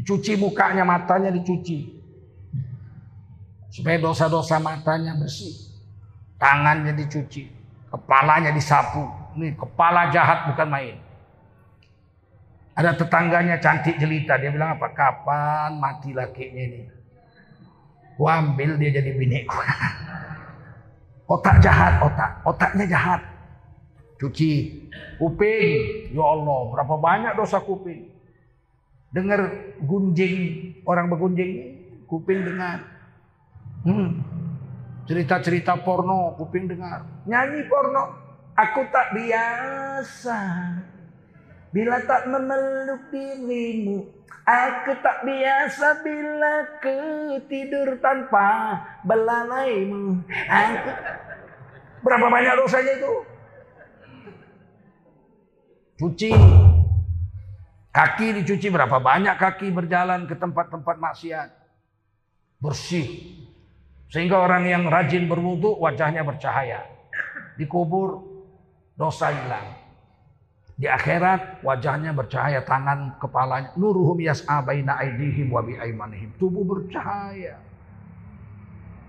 Dicuci 0.00 0.40
mukanya, 0.40 0.88
matanya 0.88 1.28
dicuci. 1.28 2.05
Supaya 3.76 4.00
dosa-dosa 4.00 4.56
matanya 4.56 5.12
bersih. 5.20 5.52
Tangannya 6.40 6.96
dicuci. 6.96 7.44
Kepalanya 7.92 8.48
disapu. 8.56 9.04
Ini 9.36 9.52
kepala 9.52 10.08
jahat 10.08 10.48
bukan 10.48 10.68
main. 10.72 10.96
Ada 12.72 12.96
tetangganya 12.96 13.60
cantik 13.60 14.00
jelita. 14.00 14.40
Dia 14.40 14.48
bilang 14.48 14.80
apa? 14.80 14.96
Kapan 14.96 15.76
mati 15.76 16.16
lakinya 16.16 16.62
ini? 16.72 16.82
Gua 18.16 18.40
ambil 18.40 18.80
dia 18.80 18.96
jadi 18.96 19.12
binikku. 19.12 19.60
Otak 21.36 21.60
jahat, 21.60 22.00
otak. 22.00 22.32
Otaknya 22.48 22.86
jahat. 22.88 23.20
Cuci 24.16 24.88
kuping. 25.20 26.14
Ya 26.16 26.24
Allah, 26.24 26.60
berapa 26.72 26.94
banyak 26.96 27.36
dosa 27.36 27.60
kuping. 27.60 28.08
Dengar 29.12 29.52
gunjing, 29.84 30.36
orang 30.88 31.12
bergunjing, 31.12 31.82
kuping 32.08 32.46
dengar. 32.46 32.95
Hmm. 33.86 34.18
Cerita-cerita 35.06 35.78
porno, 35.86 36.34
kuping 36.34 36.66
dengar. 36.66 37.06
Nyanyi 37.30 37.70
porno, 37.70 38.10
aku 38.58 38.82
tak 38.90 39.14
biasa. 39.14 40.38
Bila 41.70 42.02
tak 42.02 42.26
memeluk 42.26 43.06
dirimu, 43.14 44.02
aku 44.42 44.92
tak 44.98 45.22
biasa 45.22 46.02
bila 46.02 46.54
ketidur 46.82 47.94
tanpa 48.02 48.82
belalaimu. 49.06 50.18
Aku... 50.50 50.90
Berapa 52.02 52.26
banyak 52.26 52.54
dosanya 52.58 52.92
itu? 52.98 53.12
Cuci. 56.02 56.30
Kaki 57.94 58.26
dicuci 58.42 58.68
berapa 58.68 58.98
banyak 58.98 59.38
kaki 59.38 59.70
berjalan 59.70 60.26
ke 60.26 60.34
tempat-tempat 60.34 60.96
maksiat. 60.98 61.48
Bersih. 62.58 63.06
Sehingga 64.06 64.38
orang 64.38 64.64
yang 64.66 64.82
rajin 64.86 65.26
berwudu 65.26 65.76
wajahnya 65.82 66.22
bercahaya. 66.22 66.86
Dikubur 67.58 68.22
dosa 68.94 69.34
hilang. 69.34 69.66
Di 70.76 70.84
akhirat 70.84 71.64
wajahnya 71.64 72.12
bercahaya, 72.12 72.60
tangan 72.60 73.16
kepalanya 73.16 73.72
nuruhum 73.80 74.20
yas'a 74.20 74.60
baina 74.60 75.00
aidihim 75.00 75.48
wa 75.48 75.64
biaimanihim. 75.64 76.36
Tubuh 76.36 76.62
bercahaya. 76.68 77.56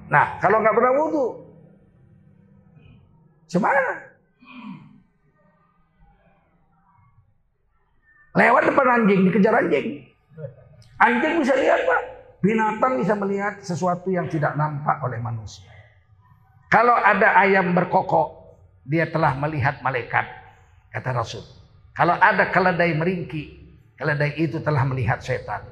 Nah, 0.08 0.40
kalau 0.40 0.64
nggak 0.64 0.72
pernah 0.72 0.94
wudu, 0.96 1.26
semana? 3.52 4.08
Lewat 8.32 8.64
depan 8.72 8.88
anjing, 8.88 9.28
dikejar 9.28 9.60
anjing. 9.60 10.08
Anjing 11.04 11.34
bisa 11.44 11.54
lihat 11.60 11.84
pak. 11.84 12.17
Binatang 12.38 13.02
bisa 13.02 13.18
melihat 13.18 13.60
sesuatu 13.66 14.14
yang 14.14 14.30
tidak 14.30 14.54
nampak 14.54 15.02
oleh 15.02 15.18
manusia. 15.18 15.66
Kalau 16.70 16.94
ada 16.94 17.34
ayam 17.40 17.74
berkokok, 17.74 18.38
dia 18.86 19.10
telah 19.10 19.34
melihat 19.40 19.82
malaikat. 19.82 20.26
Kata 20.94 21.10
Rasul. 21.18 21.44
Kalau 21.98 22.14
ada 22.14 22.54
keledai 22.54 22.94
meringki, 22.94 23.44
keledai 23.98 24.38
itu 24.38 24.62
telah 24.62 24.86
melihat 24.86 25.18
setan. 25.18 25.66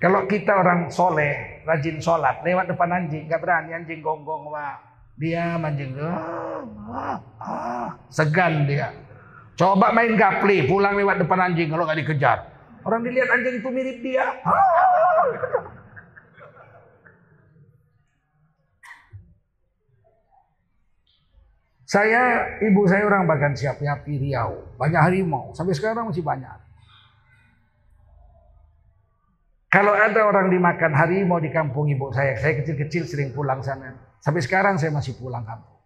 Kalau 0.00 0.24
kita 0.24 0.56
orang 0.56 0.88
soleh, 0.88 1.60
rajin 1.64 2.00
sholat, 2.00 2.40
lewat 2.40 2.72
depan 2.72 2.88
anjing, 2.88 3.28
gak 3.28 3.40
berani 3.40 3.76
anjing 3.76 4.00
gonggong, 4.00 4.48
wah. 4.48 4.80
Dia 5.20 5.60
anjing, 5.60 5.92
ah, 6.00 6.64
ah, 6.88 7.18
ah, 7.36 7.88
segan 8.08 8.64
dia. 8.64 8.88
Coba 9.60 9.92
main 9.92 10.16
gapli, 10.16 10.64
pulang 10.64 10.96
lewat 10.96 11.20
depan 11.20 11.52
anjing 11.52 11.68
kalau 11.68 11.84
nggak 11.84 12.00
dikejar. 12.00 12.49
Orang 12.86 13.04
dilihat 13.04 13.28
anjing 13.28 13.60
itu 13.60 13.68
mirip 13.68 13.98
dia. 14.00 14.24
Saya, 21.90 22.46
ibu 22.62 22.86
saya 22.86 23.02
orang 23.02 23.26
Bagan 23.26 23.58
Siap, 23.58 23.82
Yapi 23.82 24.14
Riau. 24.22 24.78
Banyak 24.78 25.02
harimau, 25.10 25.50
sampai 25.58 25.74
sekarang 25.74 26.06
masih 26.06 26.22
banyak. 26.22 26.54
Kalau 29.70 29.94
ada 29.94 30.22
orang 30.26 30.50
dimakan 30.54 30.94
harimau 30.94 31.42
di 31.42 31.50
kampung 31.50 31.90
ibu 31.90 32.14
saya, 32.14 32.38
saya 32.38 32.62
kecil-kecil 32.62 33.10
sering 33.10 33.30
pulang 33.34 33.58
sana. 33.62 33.94
Sampai 34.22 34.42
sekarang 34.42 34.78
saya 34.78 34.94
masih 34.94 35.18
pulang 35.18 35.42
kampung. 35.42 35.78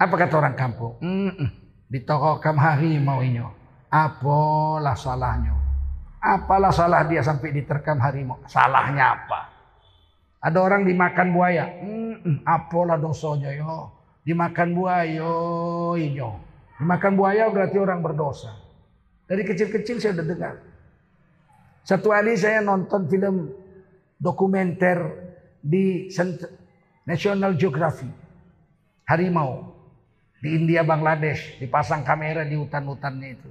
Apa 0.00 0.14
kata 0.16 0.34
orang 0.40 0.56
kampung? 0.56 0.96
Mm 1.04 1.32
-mm 1.36 1.60
ditokokam 1.90 2.56
harimau 2.56 3.20
ini. 3.20 3.42
Apalah 3.90 4.94
salahnya? 4.94 5.69
Apalah 6.20 6.68
salah 6.68 7.08
dia 7.08 7.24
sampai 7.24 7.48
diterkam 7.48 7.96
harimau? 7.96 8.36
Salahnya 8.44 9.16
apa? 9.16 9.48
Ada 10.44 10.60
orang 10.60 10.84
dimakan 10.84 11.32
buaya. 11.32 11.64
Hmm, 11.80 12.44
apalah 12.44 13.00
dosanya 13.00 13.48
yo? 13.56 13.88
Dimakan 14.24 14.76
buaya 14.76 15.32
ini. 15.96 16.20
Dimakan 16.76 17.12
buaya 17.16 17.48
berarti 17.48 17.76
orang 17.80 18.04
berdosa. 18.04 18.52
Dari 19.24 19.48
kecil-kecil 19.48 19.96
saya 19.96 20.12
udah 20.20 20.26
dengar. 20.28 20.54
Satu 21.88 22.12
hari 22.12 22.36
saya 22.36 22.60
nonton 22.60 23.08
film 23.08 23.56
dokumenter 24.20 25.00
di 25.64 26.12
National 27.08 27.56
Geographic. 27.56 28.12
Harimau. 29.08 29.72
Di 30.40 30.56
India, 30.56 30.80
Bangladesh, 30.80 31.60
dipasang 31.60 32.00
kamera 32.00 32.48
di 32.48 32.56
hutan-hutannya 32.56 33.28
itu. 33.28 33.50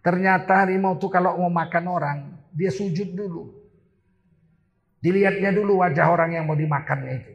Ternyata 0.00 0.64
harimau 0.64 0.96
itu 0.96 1.12
kalau 1.12 1.36
mau 1.36 1.52
makan 1.52 1.84
orang, 1.88 2.18
dia 2.56 2.72
sujud 2.72 3.12
dulu. 3.12 3.52
Dilihatnya 5.00 5.52
dulu 5.52 5.80
wajah 5.80 6.08
orang 6.08 6.36
yang 6.36 6.44
mau 6.48 6.56
dimakannya 6.56 7.12
itu. 7.20 7.32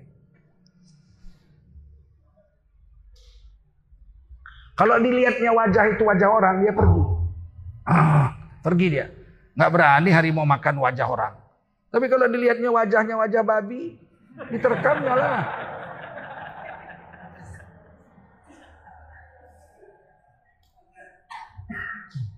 Kalau 4.76 5.00
dilihatnya 5.00 5.56
wajah 5.56 5.86
itu 5.94 6.04
wajah 6.04 6.30
orang, 6.30 6.56
dia 6.62 6.74
pergi. 6.76 7.04
Ah, 7.88 8.28
pergi 8.60 8.88
dia. 8.92 9.08
Nggak 9.56 9.72
berani 9.72 10.10
harimau 10.12 10.44
makan 10.44 10.76
wajah 10.84 11.08
orang. 11.08 11.34
Tapi 11.94 12.06
kalau 12.12 12.28
dilihatnya 12.28 12.70
wajahnya 12.74 13.16
wajah 13.16 13.42
babi, 13.46 13.96
diterkamnya 14.52 15.14
lah. 15.16 15.42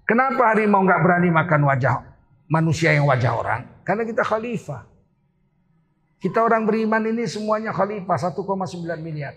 Kenapa 0.07 0.55
harimau 0.55 0.87
nggak 0.87 1.03
berani 1.03 1.27
makan 1.27 1.67
wajah 1.67 1.99
manusia 2.47 2.95
yang 2.95 3.11
wajah 3.11 3.35
orang? 3.35 3.67
Karena 3.83 4.07
kita 4.07 4.23
khalifah. 4.23 4.87
Kita 6.23 6.47
orang 6.47 6.63
beriman 6.63 7.03
ini 7.11 7.27
semuanya 7.27 7.75
khalifah 7.75 8.31
1,9 8.31 8.87
miliar. 9.03 9.35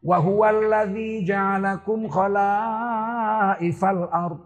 Wa 0.00 0.16
huwallazi 0.24 1.28
ja'alakum 1.28 2.08
khalaifal 2.08 4.08
ard. 4.08 4.40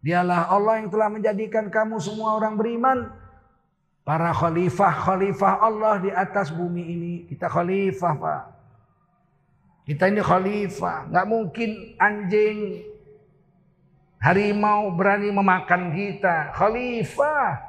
Dialah 0.00 0.48
Allah 0.48 0.80
yang 0.80 0.88
telah 0.88 1.12
menjadikan 1.12 1.68
kamu 1.68 2.00
semua 2.00 2.40
orang 2.40 2.56
beriman 2.56 3.12
para 4.08 4.32
khalifah-khalifah 4.32 5.52
Allah 5.60 6.00
di 6.00 6.08
atas 6.08 6.48
bumi 6.48 6.80
ini. 6.80 7.14
Kita 7.28 7.44
khalifah, 7.44 8.12
Pak. 8.16 8.42
Kita 9.84 10.08
ini 10.08 10.24
khalifah, 10.24 11.12
nggak 11.12 11.26
mungkin 11.28 11.96
anjing 11.96 12.88
Harimau 14.18 14.90
berani 14.98 15.30
memakan 15.30 15.94
kita. 15.94 16.50
Khalifah. 16.58 17.62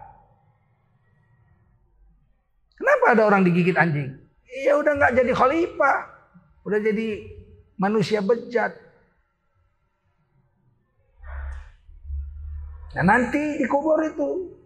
Kenapa 2.74 3.06
ada 3.14 3.24
orang 3.30 3.46
digigit 3.46 3.78
anjing? 3.78 4.18
Ya 4.66 4.74
udah 4.82 4.98
nggak 4.98 5.14
jadi 5.14 5.32
khalifah. 5.38 5.98
Udah 6.66 6.80
jadi 6.82 7.22
manusia 7.78 8.26
bejat. 8.26 8.74
Nah 12.98 13.06
nanti 13.06 13.62
dikubur 13.62 14.02
itu. 14.02 14.58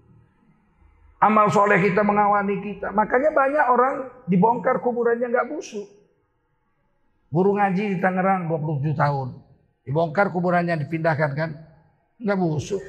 Amal 1.19 1.51
soleh 1.51 1.83
kita 1.83 2.03
mengawani 2.03 2.63
kita. 2.63 2.95
Makanya 2.95 3.31
banyak 3.35 3.65
orang 3.67 3.93
dibongkar 4.27 4.79
kuburannya 4.79 5.27
nggak 5.27 5.51
busuk. 5.51 5.87
Guru 7.27 7.59
ngaji 7.59 7.95
di 7.95 7.97
Tangerang 7.99 8.47
27 8.47 8.95
tahun. 8.95 9.27
Dibongkar 9.83 10.31
kuburannya 10.31 10.79
dipindahkan 10.79 11.31
kan 11.35 11.72
nggak 12.21 12.37
busuk. 12.37 12.83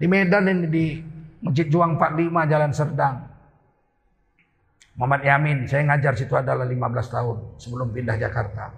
Di 0.00 0.08
Medan 0.08 0.48
ini 0.48 0.66
di 0.68 0.84
Masjid 1.44 1.68
Juang 1.68 2.00
45 2.00 2.52
Jalan 2.52 2.72
Serdang. 2.72 3.16
Muhammad 4.96 5.24
Yamin, 5.24 5.64
saya 5.64 5.84
ngajar 5.88 6.12
situ 6.12 6.36
adalah 6.36 6.68
15 6.68 6.76
tahun 7.08 7.36
sebelum 7.56 7.88
pindah 7.88 8.20
Jakarta. 8.20 8.68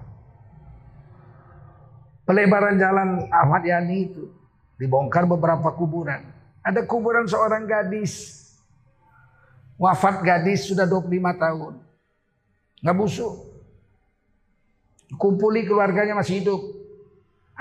Pelebaran 2.22 2.78
jalan 2.78 3.26
Ahmad 3.34 3.66
Yani 3.66 4.06
itu 4.06 4.30
dibongkar 4.78 5.26
beberapa 5.26 5.74
kuburan. 5.74 6.22
Ada 6.62 6.86
kuburan 6.86 7.26
seorang 7.26 7.66
gadis. 7.66 8.38
Wafat 9.74 10.22
gadis 10.22 10.70
sudah 10.70 10.86
25 10.86 11.10
tahun. 11.34 11.72
Nggak 12.86 12.96
busuk. 12.98 13.34
Kumpuli 15.18 15.66
keluarganya 15.66 16.14
masih 16.14 16.38
hidup. 16.38 16.62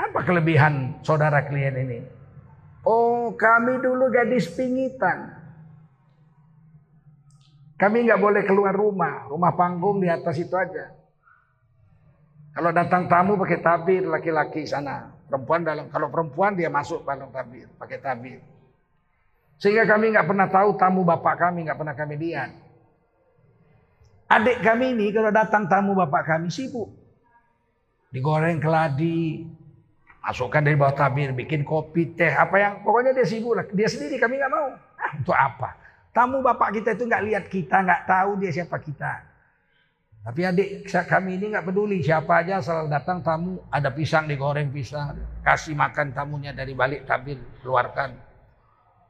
Apa 0.01 0.25
kelebihan 0.25 0.97
saudara 1.05 1.45
klien 1.45 1.77
ini? 1.77 1.99
Oh, 2.81 3.37
kami 3.37 3.77
dulu 3.77 4.09
gadis 4.09 4.49
pingitan. 4.49 5.37
Kami 7.77 8.05
nggak 8.05 8.21
boleh 8.21 8.41
keluar 8.45 8.73
rumah, 8.73 9.29
rumah 9.29 9.53
panggung 9.53 10.01
di 10.01 10.09
atas 10.09 10.37
itu 10.41 10.53
aja. 10.57 10.93
Kalau 12.51 12.73
datang 12.73 13.05
tamu 13.09 13.37
pakai 13.37 13.61
tabir 13.61 14.03
laki-laki 14.05 14.65
sana, 14.65 15.13
perempuan 15.29 15.61
dalam. 15.61 15.89
Kalau 15.93 16.09
perempuan 16.09 16.57
dia 16.57 16.69
masuk 16.69 17.05
dalam 17.05 17.29
tabir, 17.29 17.69
pakai 17.77 17.97
tabir. 18.01 18.41
Sehingga 19.61 19.85
kami 19.85 20.13
nggak 20.13 20.25
pernah 20.25 20.49
tahu 20.49 20.77
tamu 20.77 21.05
bapak 21.05 21.37
kami 21.37 21.69
nggak 21.69 21.77
pernah 21.77 21.93
kami 21.93 22.15
lihat. 22.17 22.51
Adik 24.29 24.65
kami 24.65 24.97
ini 24.97 25.13
kalau 25.13 25.29
datang 25.29 25.69
tamu 25.69 25.93
bapak 25.93 26.25
kami 26.25 26.49
sibuk. 26.49 26.89
digoreng 28.11 28.59
keladi, 28.59 29.47
masukkan 30.31 30.63
dari 30.63 30.79
bawah 30.79 30.95
tabir, 30.95 31.35
bikin 31.35 31.67
kopi, 31.67 32.15
teh, 32.15 32.31
apa 32.31 32.55
yang 32.55 32.73
pokoknya 32.87 33.11
dia 33.11 33.27
sibuk 33.27 33.51
lah. 33.51 33.67
Dia 33.67 33.91
sendiri 33.91 34.15
kami 34.15 34.39
nggak 34.39 34.51
mau. 34.51 34.71
Ah, 34.95 35.11
untuk 35.19 35.35
apa? 35.35 35.75
Tamu 36.15 36.39
bapak 36.39 36.79
kita 36.79 36.95
itu 36.95 37.03
nggak 37.03 37.23
lihat 37.27 37.45
kita, 37.51 37.83
nggak 37.83 38.01
tahu 38.07 38.39
dia 38.39 38.51
siapa 38.55 38.79
kita. 38.79 39.27
Tapi 40.21 40.41
adik 40.45 40.87
kami 40.87 41.35
ini 41.35 41.51
nggak 41.51 41.65
peduli 41.65 41.99
siapa 41.99 42.45
aja 42.45 42.61
asal 42.61 42.85
datang 42.85 43.25
tamu 43.25 43.57
ada 43.73 43.89
pisang 43.89 44.29
digoreng 44.29 44.69
pisang 44.69 45.17
kasih 45.41 45.73
makan 45.73 46.13
tamunya 46.13 46.53
dari 46.53 46.77
balik 46.77 47.09
tabir 47.09 47.41
keluarkan 47.65 48.13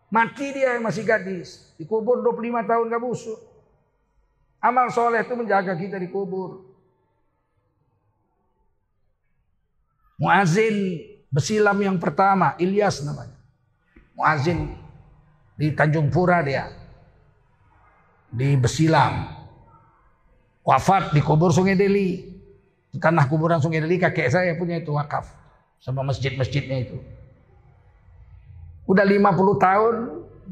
mati 0.08 0.56
dia 0.56 0.80
yang 0.80 0.88
masih 0.88 1.04
gadis 1.04 1.76
dikubur 1.76 2.24
25 2.24 2.64
tahun 2.64 2.86
gak 2.88 3.04
busuk 3.04 3.40
amal 4.64 4.88
soleh 4.88 5.20
itu 5.20 5.36
menjaga 5.36 5.76
kita 5.76 6.00
dikubur 6.00 6.72
Muazin 10.16 11.02
besilam 11.32 11.80
yang 11.80 11.98
pertama, 11.98 12.54
Ilyas 12.60 13.02
namanya. 13.08 13.40
Muazin 14.14 14.76
di 15.56 15.72
Tanjung 15.72 16.12
Pura 16.12 16.44
dia. 16.44 16.70
Di 18.32 18.54
Besilam. 18.60 19.40
Wafat 20.62 21.16
di 21.16 21.24
kubur 21.24 21.50
Sungai 21.50 21.80
Deli. 21.80 22.22
Di 22.92 23.00
tanah 23.00 23.26
kuburan 23.26 23.64
Sungai 23.64 23.82
Deli 23.82 23.98
kakek 23.98 24.30
saya 24.30 24.54
punya 24.60 24.78
itu 24.78 24.94
wakaf. 24.94 25.32
Sama 25.82 26.06
masjid-masjidnya 26.06 26.78
itu. 26.86 27.02
Udah 28.86 29.08
50 29.08 29.58
tahun 29.58 29.96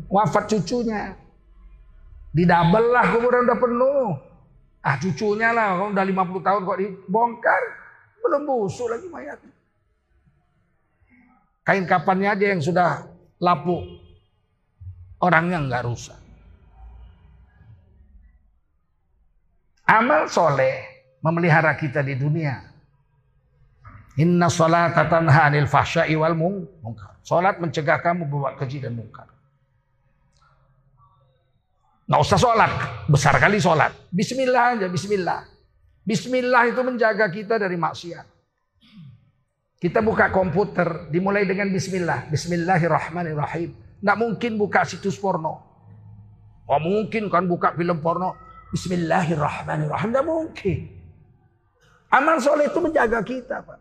wafat 0.09 0.49
cucunya. 0.55 1.13
Di 2.33 2.45
double 2.47 2.87
lah 2.93 3.05
kuburan 3.13 3.45
udah 3.45 3.59
penuh. 3.59 4.07
Ah 4.79 4.95
cucunya 4.95 5.51
lah, 5.51 5.91
udah 5.91 6.05
50 6.07 6.39
tahun 6.39 6.59
kok 6.63 6.79
dibongkar. 6.79 7.61
Belum 8.23 8.41
busuk 8.47 8.87
lagi 8.87 9.07
mayatnya. 9.11 9.58
Kain 11.69 11.85
kapannya 11.85 12.33
aja 12.33 12.45
yang 12.49 12.65
sudah 12.65 13.05
lapuk. 13.37 13.85
Orangnya 15.21 15.61
nggak 15.61 15.85
rusak. 15.85 16.17
Amal 19.85 20.25
soleh 20.25 20.81
memelihara 21.21 21.77
kita 21.77 22.01
di 22.01 22.17
dunia. 22.17 22.57
Inna 24.17 24.49
salat 24.49 24.97
tanha 24.97 25.45
anil 25.45 25.69
fahsya'i 25.69 26.17
wal 26.17 26.33
munkar. 26.33 27.21
Salat 27.21 27.61
mencegah 27.61 28.01
kamu 28.01 28.25
berbuat 28.25 28.57
keji 28.57 28.81
dan 28.81 28.97
mungkar. 28.97 29.29
Nggak 32.09 32.21
usah 32.25 32.39
sholat, 32.41 32.71
besar 33.05 33.37
kali 33.37 33.61
sholat. 33.61 33.93
Bismillah 34.09 34.73
aja, 34.73 34.89
Bismillah. 34.89 35.45
Bismillah 36.01 36.65
itu 36.65 36.81
menjaga 36.81 37.29
kita 37.29 37.61
dari 37.61 37.77
maksiat. 37.77 38.38
Kita 39.79 40.03
buka 40.03 40.27
komputer, 40.27 41.07
dimulai 41.07 41.47
dengan 41.47 41.71
bismillah. 41.71 42.27
Bismillahirrahmanirrahim. 42.27 43.71
Nggak 44.03 44.17
mungkin 44.19 44.51
buka 44.59 44.83
situs 44.83 45.15
porno. 45.15 45.55
Oh 46.67 46.79
mungkin 46.83 47.31
kan 47.31 47.47
buka 47.47 47.71
film 47.79 48.03
porno. 48.03 48.35
Bismillahirrahmanirrahim. 48.75 50.11
Nggak 50.11 50.27
mungkin. 50.27 50.77
Amal 52.11 52.43
soleh 52.43 52.67
itu 52.67 52.79
menjaga 52.83 53.23
kita 53.23 53.63
Pak. 53.63 53.79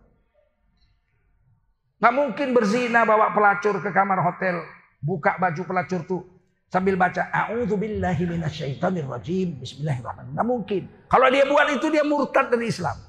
Nggak 1.99 2.15
mungkin 2.15 2.49
berzina 2.55 3.03
bawa 3.03 3.35
pelacur 3.35 3.83
ke 3.83 3.91
kamar 3.91 4.23
hotel. 4.23 4.63
Buka 5.03 5.35
baju 5.35 5.63
pelacur 5.67 6.07
tuh. 6.07 6.23
Sambil 6.71 6.95
baca. 6.95 7.27
A'udzubillahi 7.27 8.23
minasyaitonirrajim. 8.39 9.67
Bismillahirrahmanirrahim. 9.67 10.35
Nggak 10.39 10.47
mungkin. 10.47 10.83
Kalau 11.11 11.27
dia 11.27 11.43
buat 11.43 11.67
itu 11.75 11.87
dia 11.91 12.07
murtad 12.07 12.55
dari 12.55 12.71
Islam. 12.71 13.08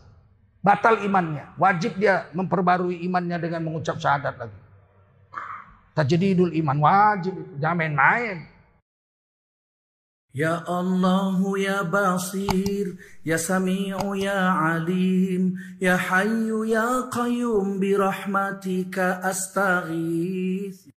Batal 0.59 1.07
imannya. 1.07 1.55
Wajib 1.55 1.95
dia 1.95 2.27
memperbarui 2.35 2.99
imannya 3.07 3.39
dengan 3.39 3.63
mengucap 3.63 3.95
syahadat 3.95 4.35
lagi. 4.35 4.59
Tajdidul 5.95 6.51
iman 6.59 6.77
wajib 6.83 7.33
itu. 7.35 7.53
Jangan 7.59 7.77
main-main. 7.79 8.37
Ya 10.29 10.61
Allah 10.61 11.41
ya 11.57 11.81
Basir 11.81 13.01
Ya 13.25 13.41
Sami'u 13.41 14.13
ya 14.13 14.77
Alim 14.77 15.57
Ya 15.81 15.97
Hayyu 15.97 16.69
ya 16.69 17.09
Qayyum 17.09 17.81
Birahmatika 17.81 19.25
astaghith 19.25 20.93